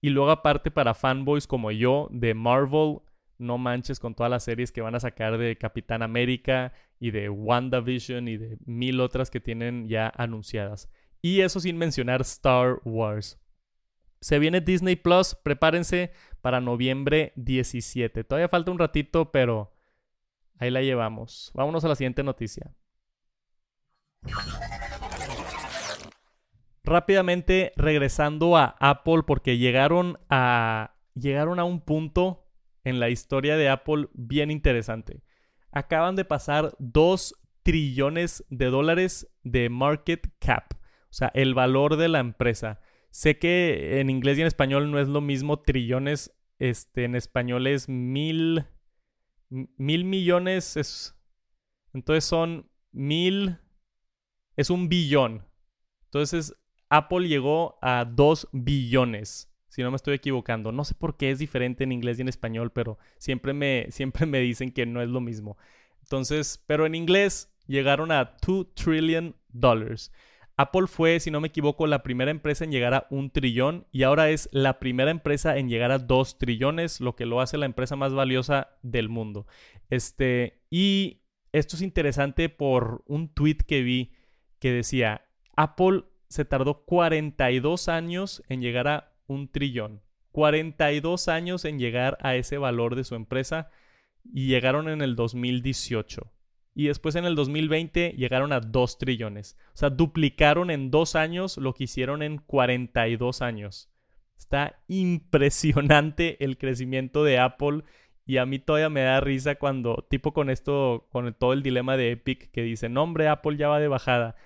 Y 0.00 0.08
luego 0.08 0.30
aparte 0.30 0.70
para 0.70 0.94
fanboys 0.94 1.46
como 1.46 1.70
yo 1.70 2.08
de 2.10 2.32
Marvel, 2.32 3.00
no 3.38 3.58
manches 3.58 4.00
con 4.00 4.14
todas 4.14 4.30
las 4.30 4.44
series 4.44 4.72
que 4.72 4.80
van 4.80 4.94
a 4.94 5.00
sacar 5.00 5.38
de 5.38 5.56
Capitán 5.56 6.02
América 6.02 6.72
y 6.98 7.10
de 7.10 7.28
WandaVision 7.28 8.28
y 8.28 8.36
de 8.36 8.58
mil 8.64 9.00
otras 9.00 9.30
que 9.30 9.40
tienen 9.40 9.88
ya 9.88 10.12
anunciadas. 10.16 10.88
Y 11.22 11.40
eso 11.40 11.60
sin 11.60 11.76
mencionar 11.78 12.20
Star 12.22 12.80
Wars. 12.84 13.40
Se 14.20 14.38
viene 14.38 14.60
Disney 14.60 14.96
Plus, 14.96 15.34
prepárense 15.34 16.12
para 16.40 16.60
noviembre 16.60 17.32
17. 17.36 18.24
Todavía 18.24 18.48
falta 18.48 18.70
un 18.70 18.78
ratito, 18.78 19.30
pero 19.30 19.74
ahí 20.58 20.70
la 20.70 20.82
llevamos. 20.82 21.50
Vámonos 21.54 21.84
a 21.84 21.88
la 21.88 21.94
siguiente 21.94 22.22
noticia. 22.22 22.74
Rápidamente 26.82 27.72
regresando 27.76 28.56
a 28.56 28.76
Apple 28.78 29.22
porque 29.26 29.58
llegaron 29.58 30.18
a 30.30 30.94
llegaron 31.14 31.58
a 31.58 31.64
un 31.64 31.80
punto 31.80 32.45
en 32.86 33.00
la 33.00 33.10
historia 33.10 33.56
de 33.56 33.68
Apple 33.68 34.08
bien 34.14 34.52
interesante. 34.52 35.24
Acaban 35.72 36.14
de 36.14 36.24
pasar 36.24 36.72
2 36.78 37.34
trillones 37.64 38.46
de 38.48 38.66
dólares 38.66 39.28
de 39.42 39.68
market 39.68 40.32
cap, 40.38 40.72
o 40.74 41.12
sea, 41.12 41.32
el 41.34 41.52
valor 41.52 41.96
de 41.96 42.06
la 42.06 42.20
empresa. 42.20 42.78
Sé 43.10 43.40
que 43.40 43.98
en 43.98 44.08
inglés 44.08 44.38
y 44.38 44.42
en 44.42 44.46
español 44.46 44.92
no 44.92 45.00
es 45.00 45.08
lo 45.08 45.20
mismo 45.20 45.62
trillones, 45.62 46.32
este, 46.60 47.02
en 47.02 47.16
español 47.16 47.66
es 47.66 47.88
mil, 47.88 48.66
mil 49.50 50.04
millones, 50.04 50.76
es, 50.76 51.18
entonces 51.92 52.24
son 52.24 52.70
mil, 52.92 53.58
es 54.54 54.70
un 54.70 54.88
billón. 54.88 55.44
Entonces 56.04 56.54
Apple 56.88 57.26
llegó 57.26 57.80
a 57.82 58.04
2 58.04 58.48
billones 58.52 59.52
si 59.76 59.82
no 59.82 59.90
me 59.90 59.96
estoy 59.96 60.14
equivocando. 60.14 60.72
No 60.72 60.84
sé 60.84 60.94
por 60.94 61.18
qué 61.18 61.30
es 61.30 61.38
diferente 61.38 61.84
en 61.84 61.92
inglés 61.92 62.18
y 62.18 62.22
en 62.22 62.28
español, 62.28 62.72
pero 62.72 62.96
siempre 63.18 63.52
me, 63.52 63.86
siempre 63.90 64.24
me 64.24 64.40
dicen 64.40 64.72
que 64.72 64.86
no 64.86 65.02
es 65.02 65.10
lo 65.10 65.20
mismo. 65.20 65.58
Entonces, 66.00 66.64
pero 66.66 66.86
en 66.86 66.94
inglés 66.94 67.54
llegaron 67.66 68.10
a 68.10 68.36
2 68.46 68.74
trillion 68.74 69.36
dollars. 69.50 70.12
Apple 70.56 70.86
fue, 70.86 71.20
si 71.20 71.30
no 71.30 71.42
me 71.42 71.48
equivoco, 71.48 71.86
la 71.86 72.02
primera 72.02 72.30
empresa 72.30 72.64
en 72.64 72.72
llegar 72.72 72.94
a 72.94 73.06
un 73.10 73.28
trillón 73.28 73.86
y 73.92 74.04
ahora 74.04 74.30
es 74.30 74.48
la 74.50 74.78
primera 74.78 75.10
empresa 75.10 75.58
en 75.58 75.68
llegar 75.68 75.90
a 75.90 75.98
dos 75.98 76.38
trillones, 76.38 77.02
lo 77.02 77.14
que 77.14 77.26
lo 77.26 77.42
hace 77.42 77.58
la 77.58 77.66
empresa 77.66 77.96
más 77.96 78.14
valiosa 78.14 78.70
del 78.80 79.10
mundo. 79.10 79.46
Este, 79.90 80.62
y 80.70 81.20
esto 81.52 81.76
es 81.76 81.82
interesante 81.82 82.48
por 82.48 83.04
un 83.06 83.28
tweet 83.28 83.58
que 83.66 83.82
vi 83.82 84.14
que 84.58 84.72
decía, 84.72 85.28
Apple 85.54 86.04
se 86.30 86.46
tardó 86.46 86.86
42 86.86 87.90
años 87.90 88.42
en 88.48 88.62
llegar 88.62 88.88
a 88.88 89.15
un 89.26 89.48
trillón. 89.50 90.02
42 90.32 91.28
años 91.28 91.64
en 91.64 91.78
llegar 91.78 92.18
a 92.20 92.36
ese 92.36 92.58
valor 92.58 92.94
de 92.94 93.04
su 93.04 93.14
empresa 93.14 93.70
y 94.24 94.46
llegaron 94.48 94.88
en 94.88 95.00
el 95.00 95.16
2018. 95.16 96.32
Y 96.74 96.88
después 96.88 97.14
en 97.14 97.24
el 97.24 97.34
2020 97.34 98.14
llegaron 98.18 98.52
a 98.52 98.60
2 98.60 98.98
trillones. 98.98 99.56
O 99.68 99.76
sea, 99.78 99.88
duplicaron 99.88 100.70
en 100.70 100.90
dos 100.90 101.16
años 101.16 101.56
lo 101.56 101.72
que 101.72 101.84
hicieron 101.84 102.22
en 102.22 102.36
42 102.36 103.40
años. 103.40 103.90
Está 104.36 104.82
impresionante 104.86 106.44
el 106.44 106.58
crecimiento 106.58 107.24
de 107.24 107.38
Apple 107.38 107.82
y 108.26 108.36
a 108.38 108.46
mí 108.46 108.58
todavía 108.58 108.90
me 108.90 109.02
da 109.02 109.20
risa 109.20 109.54
cuando, 109.54 110.04
tipo 110.10 110.34
con 110.34 110.50
esto, 110.50 111.06
con 111.10 111.32
todo 111.34 111.52
el 111.52 111.62
dilema 111.62 111.96
de 111.96 112.10
Epic 112.10 112.50
que 112.50 112.62
dice, 112.62 112.88
no 112.88 113.04
hombre, 113.04 113.28
Apple 113.28 113.56
ya 113.56 113.68
va 113.68 113.78
de 113.78 113.88
bajada. 113.88 114.36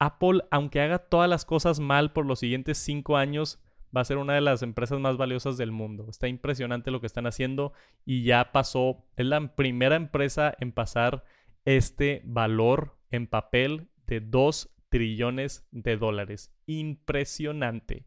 Apple, 0.00 0.42
aunque 0.50 0.80
haga 0.80 0.98
todas 0.98 1.28
las 1.28 1.44
cosas 1.44 1.78
mal 1.78 2.12
por 2.12 2.26
los 2.26 2.40
siguientes 2.40 2.78
cinco 2.78 3.16
años, 3.16 3.60
va 3.94 4.00
a 4.00 4.04
ser 4.04 4.16
una 4.16 4.34
de 4.34 4.40
las 4.40 4.62
empresas 4.62 4.98
más 4.98 5.16
valiosas 5.16 5.56
del 5.56 5.72
mundo. 5.72 6.06
Está 6.08 6.26
impresionante 6.26 6.90
lo 6.90 7.00
que 7.00 7.06
están 7.06 7.26
haciendo 7.26 7.72
y 8.04 8.24
ya 8.24 8.50
pasó, 8.50 9.04
es 9.16 9.26
la 9.26 9.54
primera 9.54 9.96
empresa 9.96 10.54
en 10.58 10.72
pasar 10.72 11.24
este 11.64 12.22
valor 12.24 12.96
en 13.10 13.26
papel 13.26 13.88
de 14.06 14.20
2 14.20 14.70
trillones 14.88 15.66
de 15.70 15.96
dólares. 15.96 16.52
Impresionante. 16.66 18.06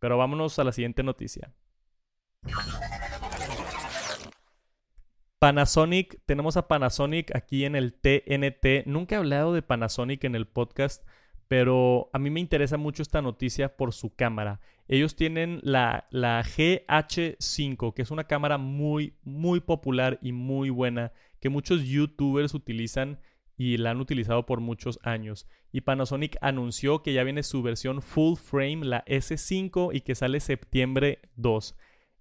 Pero 0.00 0.18
vámonos 0.18 0.58
a 0.58 0.64
la 0.64 0.72
siguiente 0.72 1.02
noticia. 1.02 1.52
Panasonic, 5.42 6.20
tenemos 6.24 6.56
a 6.56 6.68
Panasonic 6.68 7.34
aquí 7.34 7.64
en 7.64 7.74
el 7.74 7.94
TNT. 7.94 8.86
Nunca 8.86 9.16
he 9.16 9.18
hablado 9.18 9.52
de 9.52 9.60
Panasonic 9.60 10.22
en 10.22 10.36
el 10.36 10.46
podcast, 10.46 11.04
pero 11.48 12.10
a 12.12 12.20
mí 12.20 12.30
me 12.30 12.38
interesa 12.38 12.76
mucho 12.76 13.02
esta 13.02 13.22
noticia 13.22 13.76
por 13.76 13.92
su 13.92 14.14
cámara. 14.14 14.60
Ellos 14.86 15.16
tienen 15.16 15.58
la, 15.64 16.06
la 16.10 16.44
GH5, 16.44 17.92
que 17.92 18.02
es 18.02 18.12
una 18.12 18.28
cámara 18.28 18.56
muy, 18.56 19.16
muy 19.24 19.58
popular 19.58 20.20
y 20.22 20.30
muy 20.30 20.70
buena, 20.70 21.10
que 21.40 21.48
muchos 21.48 21.82
youtubers 21.82 22.54
utilizan 22.54 23.18
y 23.56 23.78
la 23.78 23.90
han 23.90 24.00
utilizado 24.00 24.46
por 24.46 24.60
muchos 24.60 25.00
años. 25.02 25.48
Y 25.72 25.80
Panasonic 25.80 26.36
anunció 26.40 27.02
que 27.02 27.14
ya 27.14 27.24
viene 27.24 27.42
su 27.42 27.64
versión 27.64 28.00
full 28.00 28.36
frame, 28.36 28.84
la 28.84 29.04
S5, 29.06 29.90
y 29.92 30.02
que 30.02 30.14
sale 30.14 30.38
septiembre 30.38 31.18
2. 31.34 31.74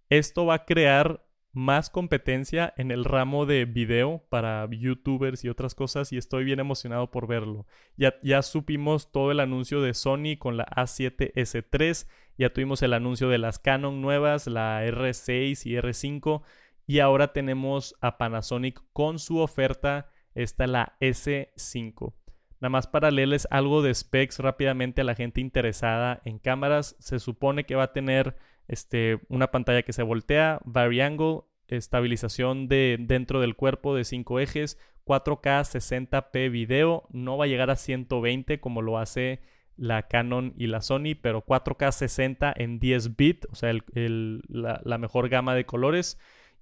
Esto 0.10 0.48
va 0.48 0.56
a 0.56 0.66
crear 0.66 1.24
más 1.54 1.90
competencia 1.90 2.74
en 2.78 2.92
el 2.92 3.04
ramo 3.04 3.46
de 3.46 3.66
video 3.66 4.24
para 4.30 4.68
youtubers 4.70 5.44
y 5.44 5.50
otras 5.50 5.76
cosas 5.76 6.14
y 6.14 6.18
estoy 6.18 6.44
bien 6.44 6.60
emocionado 6.60 7.12
por 7.12 7.28
verlo. 7.28 7.66
Ya, 7.98 8.16
ya 8.24 8.42
supimos 8.42 9.12
todo 9.12 9.32
el 9.32 9.40
anuncio 9.40 9.82
de 9.82 9.94
Sony 9.94 10.38
con 10.40 10.58
la 10.58 10.66
A7S3, 10.66 12.08
ya 12.38 12.54
tuvimos 12.54 12.82
el 12.84 12.94
anuncio 12.94 13.30
de 13.30 13.38
las 13.38 13.60
Canon 13.60 14.02
nuevas, 14.02 14.48
la 14.48 14.86
R6 14.86 15.66
y 15.66 15.76
R5 15.76 16.42
y 16.88 17.00
ahora 17.00 17.34
tenemos 17.34 17.96
a 18.02 18.18
Panasonic 18.18 18.82
con 18.94 19.20
su 19.20 19.40
oferta, 19.40 20.10
esta 20.34 20.68
la 20.68 20.96
S5. 21.02 22.14
Nada 22.62 22.70
más 22.70 22.88
para 22.88 23.12
leerles 23.12 23.48
algo 23.50 23.82
de 23.82 23.94
specs 23.94 24.40
rápidamente 24.40 25.02
a 25.02 25.04
la 25.04 25.16
gente 25.16 25.42
interesada 25.42 26.22
en 26.26 26.38
cámaras, 26.38 26.96
se 27.00 27.20
supone 27.20 27.66
que 27.66 27.76
va 27.76 27.84
a 27.84 27.94
tener 27.94 28.38
este, 28.72 29.20
una 29.28 29.52
pantalla 29.52 29.84
que 29.84 29.92
se 29.92 30.02
voltea, 30.02 30.62
variangle, 30.64 31.42
estabilización 31.68 32.70
de 32.70 32.98
dentro 33.00 33.42
del 33.42 33.58
cuerpo 33.58 33.94
de 33.94 34.06
5 34.06 34.40
ejes, 34.40 34.78
4K 35.06 35.64
60p 35.64 36.50
video, 36.50 37.04
no 37.12 37.38
va 37.38 37.46
a 37.46 37.48
llegar 37.50 37.70
a 37.70 37.76
120 37.76 38.62
como 38.62 38.82
lo 38.82 38.98
hace 38.98 39.42
la 39.76 40.08
Canon 40.08 40.54
y 40.58 40.68
la 40.68 40.80
Sony, 40.80 41.16
pero 41.22 41.46
4K 41.46 41.92
60 41.92 42.54
en 42.56 42.80
10 42.80 43.18
bit, 43.18 43.46
o 43.52 43.56
sea, 43.56 43.74
la, 43.74 44.98
mejor 44.98 45.28
gama 45.28 45.54
de 45.54 45.66
colores. 45.66 46.18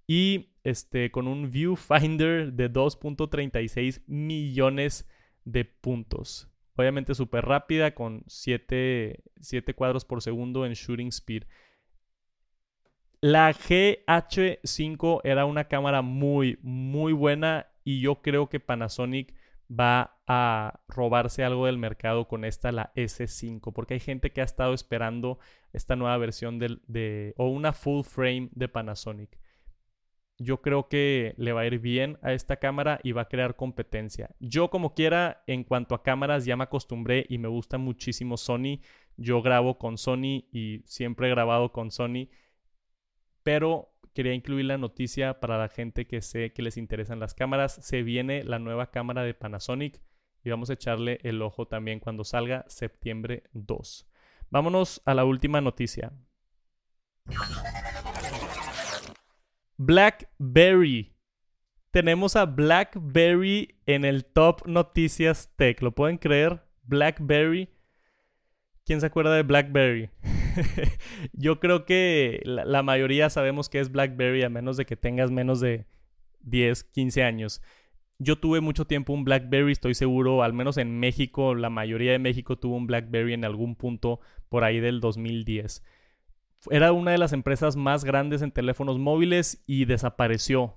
Y 0.07 0.49
este, 0.63 1.11
con 1.11 1.27
un 1.27 1.51
viewfinder 1.51 2.53
de 2.53 2.73
2.36 2.73 4.01
millones 4.07 5.07
de 5.45 5.65
puntos. 5.65 6.49
Obviamente 6.75 7.13
súper 7.13 7.45
rápida, 7.45 7.93
con 7.93 8.23
7, 8.25 9.21
7 9.41 9.73
cuadros 9.75 10.05
por 10.05 10.23
segundo 10.23 10.65
en 10.65 10.73
shooting 10.73 11.09
speed. 11.09 11.43
La 13.21 13.51
GH5 13.51 15.21
era 15.25 15.45
una 15.45 15.65
cámara 15.65 16.01
muy, 16.01 16.57
muy 16.61 17.11
buena 17.11 17.67
y 17.83 17.99
yo 17.99 18.21
creo 18.21 18.47
que 18.47 18.61
Panasonic 18.61 19.35
va 19.69 20.17
a 20.25 20.79
robarse 20.87 21.43
algo 21.43 21.65
del 21.65 21.77
mercado 21.77 22.29
con 22.29 22.45
esta, 22.45 22.71
la 22.71 22.93
S5, 22.95 23.73
porque 23.73 23.95
hay 23.95 23.99
gente 23.99 24.31
que 24.31 24.39
ha 24.39 24.45
estado 24.45 24.73
esperando 24.73 25.37
esta 25.73 25.97
nueva 25.97 26.17
versión 26.17 26.59
de, 26.59 27.33
o 27.35 27.49
una 27.49 27.73
full 27.73 28.03
frame 28.03 28.49
de 28.53 28.69
Panasonic. 28.69 29.37
Yo 30.37 30.61
creo 30.61 30.87
que 30.87 31.33
le 31.35 31.51
va 31.51 31.61
a 31.61 31.65
ir 31.65 31.79
bien 31.79 32.17
a 32.21 32.31
esta 32.31 32.55
cámara 32.55 33.01
y 33.03 33.11
va 33.11 33.23
a 33.23 33.27
crear 33.27 33.57
competencia. 33.57 34.33
Yo 34.39 34.69
como 34.69 34.93
quiera, 34.93 35.43
en 35.45 35.65
cuanto 35.65 35.93
a 35.93 36.03
cámaras, 36.03 36.45
ya 36.45 36.55
me 36.55 36.63
acostumbré 36.63 37.25
y 37.27 37.37
me 37.37 37.49
gusta 37.49 37.77
muchísimo 37.77 38.37
Sony. 38.37 38.79
Yo 39.17 39.41
grabo 39.41 39.77
con 39.77 39.97
Sony 39.97 40.45
y 40.53 40.83
siempre 40.85 41.27
he 41.27 41.31
grabado 41.31 41.73
con 41.73 41.91
Sony 41.91 42.29
pero 43.43 43.93
quería 44.13 44.33
incluir 44.33 44.65
la 44.65 44.77
noticia 44.77 45.39
para 45.39 45.57
la 45.57 45.69
gente 45.69 46.07
que 46.07 46.21
sé 46.21 46.51
que 46.51 46.61
les 46.61 46.77
interesan 46.77 47.19
las 47.19 47.33
cámaras. 47.33 47.79
Se 47.81 48.03
viene 48.03 48.43
la 48.43 48.59
nueva 48.59 48.91
cámara 48.91 49.23
de 49.23 49.33
Panasonic 49.33 50.01
y 50.43 50.49
vamos 50.49 50.69
a 50.69 50.73
echarle 50.73 51.19
el 51.23 51.41
ojo 51.41 51.67
también 51.67 51.99
cuando 51.99 52.23
salga 52.23 52.65
septiembre 52.67 53.43
2. 53.53 54.07
Vámonos 54.49 55.01
a 55.05 55.13
la 55.13 55.25
última 55.25 55.61
noticia. 55.61 56.11
BlackBerry. 59.77 61.15
Tenemos 61.91 62.35
a 62.35 62.45
BlackBerry 62.45 63.79
en 63.85 64.05
el 64.05 64.25
top 64.25 64.67
noticias 64.67 65.53
tech. 65.55 65.81
¿Lo 65.81 65.93
pueden 65.93 66.17
creer? 66.17 66.63
BlackBerry. 66.83 67.69
¿Quién 68.85 68.99
se 68.99 69.07
acuerda 69.07 69.35
de 69.35 69.43
BlackBerry? 69.43 70.09
yo 71.33 71.59
creo 71.59 71.85
que 71.85 72.41
la, 72.45 72.83
mayoría 72.83 73.29
sabemos 73.29 73.69
que 73.69 73.79
es 73.79 73.91
BlackBerry 73.91 74.43
a 74.43 74.49
menos 74.49 74.77
de 74.77 74.85
que 74.85 74.95
tengas 74.95 75.31
menos 75.31 75.59
de 75.59 75.85
10, 76.41 76.83
15 76.85 77.23
años. 77.23 77.61
Yo 78.17 78.37
tuve 78.37 78.59
mucho 78.59 78.85
tiempo 78.85 79.13
un 79.13 79.23
BlackBerry, 79.23 79.71
estoy 79.71 79.93
seguro, 79.93 80.43
al 80.43 80.53
menos 80.53 80.77
en 80.77 80.99
México, 80.99 81.55
la 81.55 81.69
mayoría 81.69 82.11
de 82.11 82.19
México 82.19 82.57
tuvo 82.57 82.75
un 82.75 82.87
BlackBerry 82.87 83.33
en 83.33 83.45
algún 83.45 83.75
punto 83.75 84.19
por 84.49 84.63
ahí 84.63 84.79
del 84.79 84.99
2010. 84.99 85.83
Era 86.69 86.91
una 86.91 87.11
de 87.11 87.17
las 87.17 87.31
empresas 87.31 87.77
más 87.77 88.03
grandes 88.03 88.41
en 88.41 88.51
teléfonos 88.51 88.99
móviles 88.99 89.63
y 89.65 89.85
desapareció. 89.85 90.75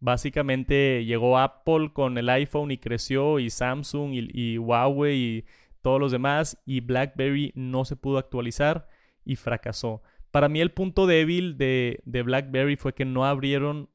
Básicamente 0.00 1.04
llegó 1.06 1.38
Apple 1.38 1.92
con 1.94 2.18
el 2.18 2.28
iPhone 2.28 2.70
y 2.70 2.76
creció 2.76 3.38
y 3.38 3.48
Samsung 3.48 4.12
y, 4.12 4.58
Huawei 4.58 5.16
y 5.16 5.44
todos 5.80 5.98
los 5.98 6.12
demás 6.12 6.60
y 6.66 6.80
BlackBerry 6.80 7.52
no 7.54 7.86
se 7.86 7.96
pudo 7.96 8.18
actualizar 8.18 8.86
y 9.24 9.36
fracasó. 9.36 10.02
Para 10.30 10.48
mí 10.48 10.60
el 10.60 10.72
punto 10.72 11.06
débil 11.06 11.56
de, 11.56 12.02
BlackBerry 12.04 12.76
fue 12.76 12.92
que 12.92 13.04
no 13.04 13.24
abrieron 13.24 13.88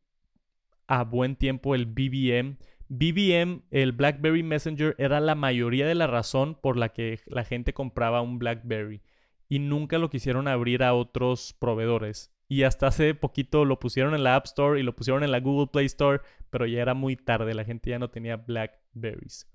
a 0.87 1.03
buen 1.03 1.35
tiempo 1.35 1.75
el 1.75 1.85
BBM. 1.85 2.57
BBM, 2.87 3.63
el 3.71 3.91
BlackBerry 3.91 4.41
Messenger, 4.41 4.95
era 4.97 5.19
la 5.19 5.35
mayoría 5.35 5.85
de 5.85 5.95
la 5.95 6.07
razón 6.07 6.55
por 6.55 6.77
la 6.77 6.89
que 6.89 7.19
la 7.25 7.43
gente 7.43 7.73
compraba 7.73 8.21
un 8.21 8.39
BlackBerry. 8.39 9.01
Y 9.47 9.59
nunca 9.59 9.97
lo 9.97 10.09
quisieron 10.09 10.47
abrir 10.47 10.83
a 10.83 10.93
otros 10.93 11.53
proveedores. 11.59 12.33
Y 12.47 12.63
hasta 12.63 12.87
hace 12.87 13.13
poquito 13.15 13.65
lo 13.65 13.79
pusieron 13.79 14.15
en 14.15 14.23
la 14.23 14.35
App 14.35 14.45
Store 14.45 14.79
y 14.79 14.83
lo 14.83 14.95
pusieron 14.95 15.23
en 15.23 15.31
la 15.31 15.41
Google 15.41 15.67
Play 15.67 15.87
Store, 15.87 16.21
pero 16.49 16.65
ya 16.65 16.81
era 16.81 16.93
muy 16.93 17.15
tarde, 17.15 17.53
la 17.53 17.65
gente 17.65 17.89
ya 17.89 17.99
no 17.99 18.09
tenía 18.09 18.37
Blackberries. 18.37 19.45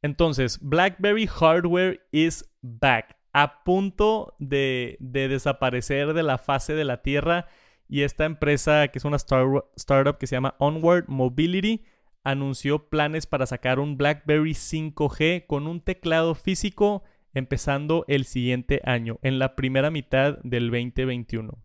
Entonces, 0.00 0.58
BlackBerry 0.60 1.26
Hardware 1.26 2.00
is 2.10 2.50
back 2.60 3.21
a 3.32 3.64
punto 3.64 4.34
de, 4.38 4.96
desaparecer 5.00 6.12
de 6.12 6.22
la 6.22 6.38
fase 6.38 6.74
de 6.74 6.84
la 6.84 7.02
Tierra 7.02 7.46
y 7.88 8.02
esta 8.02 8.24
empresa, 8.24 8.88
que 8.88 8.98
es 8.98 9.04
una 9.04 9.16
startup 9.16 10.18
que 10.18 10.26
se 10.26 10.36
llama 10.36 10.54
Onward 10.58 11.08
Mobility, 11.08 11.84
anunció 12.24 12.88
planes 12.88 13.26
para 13.26 13.46
sacar 13.46 13.78
un 13.78 13.96
BlackBerry 13.96 14.52
5G 14.52 15.46
con 15.46 15.66
un 15.66 15.80
teclado 15.80 16.34
físico 16.34 17.02
empezando 17.34 18.04
el 18.08 18.24
siguiente 18.24 18.80
año, 18.84 19.18
en 19.22 19.38
la 19.38 19.56
primera 19.56 19.90
mitad 19.90 20.38
del 20.42 20.70
2021. 20.70 21.58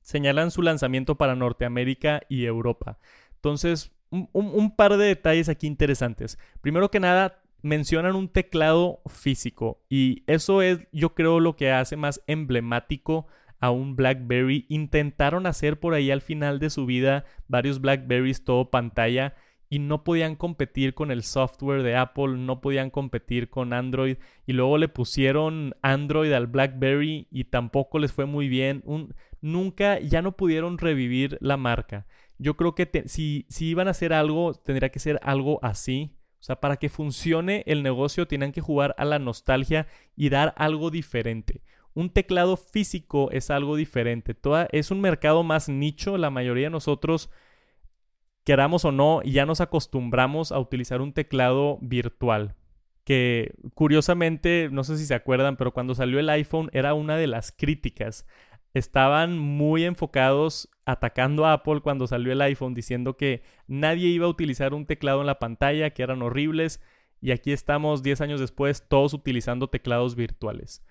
Señalan 0.00 0.50
su 0.50 0.62
lanzamiento 0.62 1.16
para 1.16 1.34
Norteamérica 1.34 2.22
y 2.28 2.46
Europa. 2.46 2.98
Entonces, 3.34 3.92
un 4.10 4.74
par 4.74 4.96
de 4.96 5.06
detalles 5.06 5.48
aquí 5.48 5.66
interesantes. 5.66 6.38
Primero 6.62 6.90
que 6.90 7.00
nada, 7.00 7.42
mencionan 7.62 8.16
un 8.16 8.28
teclado 8.28 9.00
físico 9.06 9.80
y 9.88 10.22
eso 10.26 10.62
es 10.62 10.80
yo 10.92 11.14
creo 11.14 11.40
lo 11.40 11.56
que 11.56 11.72
hace 11.72 11.96
más 11.96 12.22
emblemático 12.26 13.26
a 13.60 13.70
un 13.70 13.96
BlackBerry. 13.96 14.66
Intentaron 14.68 15.46
hacer 15.46 15.80
por 15.80 15.94
ahí 15.94 16.10
al 16.10 16.20
final 16.20 16.58
de 16.58 16.70
su 16.70 16.86
vida 16.86 17.24
varios 17.48 17.80
BlackBerrys 17.80 18.44
todo 18.44 18.70
pantalla 18.70 19.34
y 19.70 19.80
no 19.80 20.02
podían 20.02 20.36
competir 20.36 20.94
con 20.94 21.10
el 21.10 21.22
software 21.22 21.82
de 21.82 21.96
Apple, 21.96 22.38
no 22.38 22.60
podían 22.60 22.90
competir 22.90 23.50
con 23.50 23.72
Android 23.72 24.16
y 24.46 24.52
luego 24.52 24.78
le 24.78 24.88
pusieron 24.88 25.74
Android 25.82 26.32
al 26.32 26.46
BlackBerry 26.46 27.28
y 27.30 27.44
tampoco 27.44 27.98
les 27.98 28.12
fue 28.12 28.26
muy 28.26 28.48
bien. 28.48 28.82
nunca, 29.40 30.00
ya 30.00 30.22
no 30.22 30.36
pudieron 30.36 30.78
revivir 30.78 31.38
la 31.40 31.56
marca. 31.56 32.06
Yo 32.38 32.56
creo 32.56 32.74
que 32.74 33.04
si, 33.06 33.46
si 33.48 33.66
iban 33.66 33.88
a 33.88 33.90
hacer 33.90 34.12
algo, 34.12 34.54
tendría 34.54 34.90
que 34.90 35.00
ser 35.00 35.18
algo 35.22 35.58
así. 35.62 36.17
O 36.40 36.42
sea, 36.42 36.60
para 36.60 36.76
que 36.76 36.88
funcione 36.88 37.64
el 37.66 37.82
negocio 37.82 38.28
tienen 38.28 38.52
que 38.52 38.60
jugar 38.60 38.94
a 38.98 39.04
la 39.04 39.18
nostalgia 39.18 39.88
y 40.16 40.28
dar 40.28 40.54
algo 40.56 40.90
diferente. 40.90 41.62
Un 41.94 42.10
teclado 42.10 42.56
físico 42.56 43.28
es 43.32 43.50
algo 43.50 43.74
diferente. 43.74 44.36
es 44.70 44.90
un 44.90 45.00
mercado 45.00 45.42
más 45.42 45.68
nicho. 45.68 46.16
La 46.16 46.30
mayoría 46.30 46.66
de 46.66 46.70
nosotros, 46.70 47.28
queramos 48.44 48.84
o 48.84 48.92
no, 48.92 49.20
ya 49.22 49.46
nos 49.46 49.60
acostumbramos 49.60 50.52
a 50.52 50.60
utilizar 50.60 51.00
un 51.00 51.12
teclado 51.12 51.78
virtual. 51.80 52.54
Que 53.02 53.54
curiosamente, 53.74 54.68
no 54.70 54.84
sé 54.84 54.96
si 54.96 55.06
se 55.06 55.14
acuerdan, 55.14 55.56
pero 55.56 55.72
cuando 55.72 55.94
salió 55.96 56.20
el 56.20 56.30
iPhone 56.30 56.70
era 56.72 56.94
una 56.94 57.16
de 57.16 57.26
las 57.26 57.50
críticas 57.50 58.26
estaban 58.78 59.38
muy 59.38 59.84
enfocados 59.84 60.68
atacando 60.84 61.44
a 61.44 61.52
Apple 61.52 61.80
cuando 61.82 62.06
salió 62.06 62.32
el 62.32 62.40
iPhone, 62.40 62.74
diciendo 62.74 63.16
que 63.16 63.42
nadie 63.66 64.08
iba 64.08 64.26
a 64.26 64.30
utilizar 64.30 64.72
un 64.72 64.86
teclado 64.86 65.20
en 65.20 65.26
la 65.26 65.38
pantalla, 65.38 65.90
que 65.90 66.02
eran 66.02 66.22
horribles, 66.22 66.80
y 67.20 67.32
aquí 67.32 67.52
estamos 67.52 68.02
10 68.02 68.20
años 68.22 68.40
después 68.40 68.86
todos 68.88 69.12
utilizando 69.12 69.68
teclados 69.68 70.14
virtuales. 70.14 70.82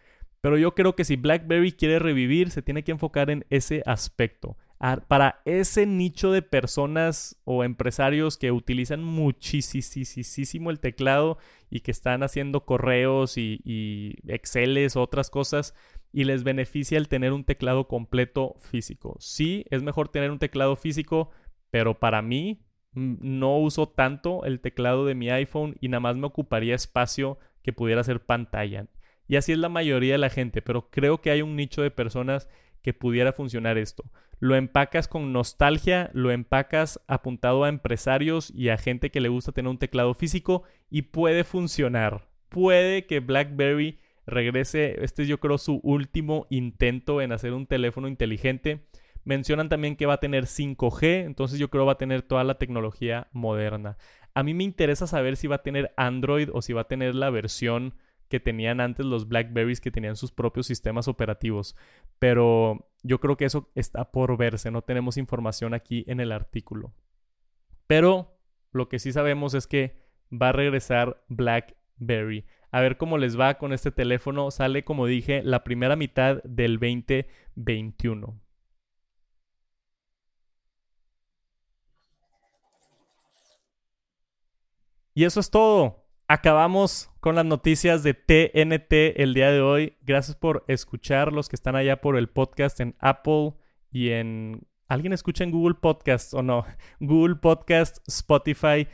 Pero 0.41 0.57
yo 0.57 0.75
creo 0.75 0.95
que 0.95 1.03
si 1.03 1.15
BlackBerry 1.15 1.71
quiere 1.71 1.99
revivir, 1.99 2.51
se 2.51 2.61
tiene 2.61 2.83
que 2.83 2.91
enfocar 2.91 3.29
en 3.29 3.45
ese 3.49 3.81
aspecto. 3.85 4.57
para 5.07 5.41
ese 5.45 5.87
nicho 5.87 6.31
de 6.31 6.43
personas 6.43 7.35
o 7.45 7.63
empresarios 7.63 8.37
que 8.37 8.51
utilizan 8.51 9.03
muchísimo 9.03 10.69
el 10.69 10.79
teclado 10.79 11.39
y 11.71 11.79
que 11.79 11.89
están 11.89 12.21
haciendo 12.21 12.63
correos 12.65 13.39
y, 13.39 13.59
y 13.65 14.15
otras 14.95 15.31
cosas 15.31 15.73
y 16.11 16.23
les 16.23 16.43
beneficia 16.43 16.97
el 16.97 17.07
tener 17.07 17.33
un 17.33 17.43
teclado 17.43 17.87
completo 17.87 18.55
físico. 18.59 19.17
Sí, 19.19 19.65
es 19.69 19.83
mejor 19.83 20.09
tener 20.09 20.31
un 20.31 20.39
teclado 20.39 20.75
físico, 20.75 21.31
pero 21.69 21.99
para 21.99 22.21
mí 22.21 22.61
no 22.93 23.57
uso 23.57 23.89
tanto 23.89 24.43
el 24.45 24.59
teclado 24.59 25.05
de 25.05 25.15
mi 25.15 25.29
iPhone 25.29 25.75
y 25.79 25.89
nada 25.89 25.99
más 25.99 26.15
me 26.15 26.27
ocuparía 26.27 26.75
espacio 26.75 27.37
que 27.61 27.73
pudiera 27.73 28.03
ser 28.03 28.25
pantalla. 28.25 28.87
Y 29.27 29.35
así 29.35 29.51
es 29.51 29.57
la 29.57 29.69
mayoría 29.69 30.13
de 30.13 30.19
la 30.19 30.29
gente, 30.29 30.61
pero 30.61 30.89
creo 30.89 31.21
que 31.21 31.31
hay 31.31 31.41
un 31.41 31.55
nicho 31.55 31.81
de 31.81 31.91
personas 31.91 32.47
que 32.81 32.93
pudiera 32.93 33.33
funcionar 33.33 33.77
esto. 33.77 34.09
Lo 34.39 34.55
empacas 34.55 35.07
con 35.07 35.33
nostalgia, 35.33 36.09
lo 36.13 36.31
empacas 36.31 37.01
apuntado 37.07 37.63
a 37.63 37.69
empresarios 37.69 38.51
y 38.55 38.69
a 38.69 38.77
gente 38.77 39.09
que 39.09 39.19
le 39.19 39.29
gusta 39.29 39.51
tener 39.51 39.69
un 39.69 39.79
teclado 39.79 40.13
físico 40.13 40.63
y 40.89 41.03
puede 41.03 41.43
funcionar. 41.43 42.27
Puede 42.49 43.05
que 43.05 43.19
BlackBerry 43.19 43.99
regrese, 44.27 45.03
este 45.03 45.23
es 45.23 45.27
yo 45.27 45.39
creo 45.39 45.57
su 45.57 45.79
último 45.83 46.45
intento 46.49 47.21
en 47.21 47.31
hacer 47.31 47.53
un 47.53 47.65
teléfono 47.65 48.07
inteligente. 48.07 48.85
Mencionan 49.23 49.69
también 49.69 49.95
que 49.95 50.05
va 50.05 50.15
a 50.15 50.19
tener 50.19 50.45
5G, 50.45 51.25
entonces 51.25 51.59
yo 51.59 51.69
creo 51.69 51.85
va 51.85 51.93
a 51.93 51.97
tener 51.97 52.21
toda 52.21 52.43
la 52.43 52.57
tecnología 52.57 53.27
moderna. 53.31 53.97
A 54.33 54.43
mí 54.43 54.53
me 54.53 54.63
interesa 54.63 55.07
saber 55.07 55.35
si 55.35 55.47
va 55.47 55.55
a 55.55 55.63
tener 55.63 55.93
Android 55.97 56.49
o 56.53 56.61
si 56.61 56.73
va 56.73 56.81
a 56.81 56.87
tener 56.87 57.15
la 57.15 57.29
versión 57.29 57.95
que 58.29 58.39
tenían 58.39 58.81
antes 58.81 59.05
los 59.05 59.27
Blackberries 59.27 59.81
que 59.81 59.91
tenían 59.91 60.15
sus 60.15 60.31
propios 60.31 60.67
sistemas 60.67 61.07
operativos. 61.07 61.75
Pero 62.19 62.89
yo 63.03 63.19
creo 63.19 63.37
que 63.37 63.45
eso 63.45 63.71
está 63.75 64.11
por 64.11 64.37
verse, 64.37 64.71
no 64.71 64.81
tenemos 64.81 65.17
información 65.17 65.73
aquí 65.73 66.03
en 66.07 66.19
el 66.19 66.31
artículo. 66.31 66.93
Pero 67.87 68.37
lo 68.71 68.89
que 68.89 68.99
sí 68.99 69.11
sabemos 69.11 69.53
es 69.53 69.65
que 69.67 69.95
va 70.31 70.49
a 70.49 70.53
regresar 70.53 71.23
BlackBerry. 71.29 72.45
A 72.77 72.79
ver 72.79 72.97
cómo 72.97 73.17
les 73.17 73.39
va 73.39 73.57
con 73.57 73.73
este 73.73 73.89
teléfono. 73.89 74.51
Sale, 74.51 74.83
como 74.83 75.07
dije, 75.07 75.41
la 75.41 75.63
primera 75.63 75.95
mitad 75.95 76.43
del 76.43 76.73
2021. 76.73 78.39
Y 85.15 85.23
eso 85.23 85.39
es 85.39 85.49
todo. 85.49 86.05
Acabamos 86.27 87.09
con 87.19 87.33
las 87.33 87.45
noticias 87.45 88.03
de 88.03 88.13
TNT 88.13 89.19
el 89.19 89.33
día 89.33 89.49
de 89.49 89.61
hoy. 89.61 89.97
Gracias 90.03 90.37
por 90.37 90.63
escuchar 90.67 91.33
los 91.33 91.49
que 91.49 91.55
están 91.55 91.75
allá 91.75 91.99
por 91.99 92.15
el 92.15 92.29
podcast 92.29 92.79
en 92.79 92.95
Apple 92.99 93.55
y 93.89 94.11
en... 94.11 94.67
¿Alguien 94.87 95.13
escucha 95.13 95.43
en 95.43 95.49
Google 95.49 95.77
Podcast 95.81 96.31
o 96.35 96.43
no? 96.43 96.63
Google 96.99 97.37
Podcast, 97.37 98.07
Spotify. 98.07 98.87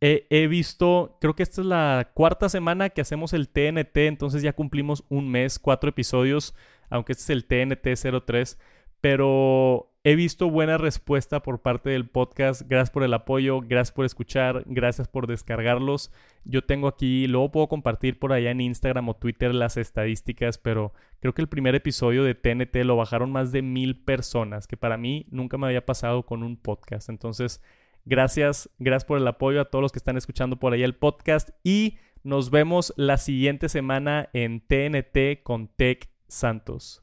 He 0.00 0.46
visto, 0.46 1.18
creo 1.20 1.34
que 1.34 1.42
esta 1.42 1.60
es 1.60 1.66
la 1.66 2.10
cuarta 2.14 2.48
semana 2.48 2.90
que 2.90 3.00
hacemos 3.00 3.32
el 3.32 3.48
TNT, 3.48 3.96
entonces 3.98 4.42
ya 4.42 4.54
cumplimos 4.54 5.04
un 5.08 5.30
mes, 5.30 5.58
cuatro 5.58 5.90
episodios, 5.90 6.54
aunque 6.88 7.12
este 7.12 7.24
es 7.24 7.30
el 7.30 7.44
TNT 7.44 8.24
03 8.26 8.58
pero 9.00 9.92
he 10.04 10.14
visto 10.14 10.50
buena 10.50 10.78
respuesta 10.78 11.42
por 11.42 11.60
parte 11.60 11.90
del 11.90 12.08
podcast. 12.08 12.62
Gracias 12.62 12.90
por 12.90 13.02
el 13.02 13.14
apoyo, 13.14 13.60
gracias 13.60 13.92
por 13.94 14.04
escuchar, 14.04 14.62
gracias 14.66 15.08
por 15.08 15.26
descargarlos. 15.26 16.12
Yo 16.44 16.64
tengo 16.64 16.88
aquí, 16.88 17.26
luego 17.26 17.50
puedo 17.50 17.68
compartir 17.68 18.18
por 18.18 18.32
allá 18.32 18.50
en 18.50 18.60
Instagram 18.60 19.08
o 19.08 19.16
Twitter 19.16 19.54
las 19.54 19.76
estadísticas, 19.76 20.58
pero 20.58 20.92
creo 21.20 21.34
que 21.34 21.42
el 21.42 21.48
primer 21.48 21.74
episodio 21.74 22.24
de 22.24 22.34
TNT 22.34 22.76
lo 22.84 22.96
bajaron 22.96 23.32
más 23.32 23.52
de 23.52 23.62
mil 23.62 24.02
personas, 24.02 24.66
que 24.66 24.76
para 24.76 24.96
mí 24.96 25.26
nunca 25.30 25.58
me 25.58 25.66
había 25.66 25.86
pasado 25.86 26.24
con 26.24 26.42
un 26.42 26.56
podcast. 26.56 27.08
Entonces, 27.08 27.62
gracias, 28.04 28.70
gracias 28.78 29.06
por 29.06 29.18
el 29.18 29.26
apoyo 29.26 29.60
a 29.60 29.66
todos 29.66 29.82
los 29.82 29.92
que 29.92 29.98
están 29.98 30.16
escuchando 30.16 30.58
por 30.58 30.72
allá 30.72 30.84
el 30.84 30.96
podcast 30.96 31.50
y 31.62 31.98
nos 32.22 32.50
vemos 32.50 32.92
la 32.96 33.16
siguiente 33.16 33.68
semana 33.68 34.28
en 34.32 34.60
TNT 34.60 35.42
con 35.42 35.68
Tech 35.68 36.10
Santos. 36.28 37.02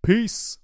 Peace. 0.00 0.61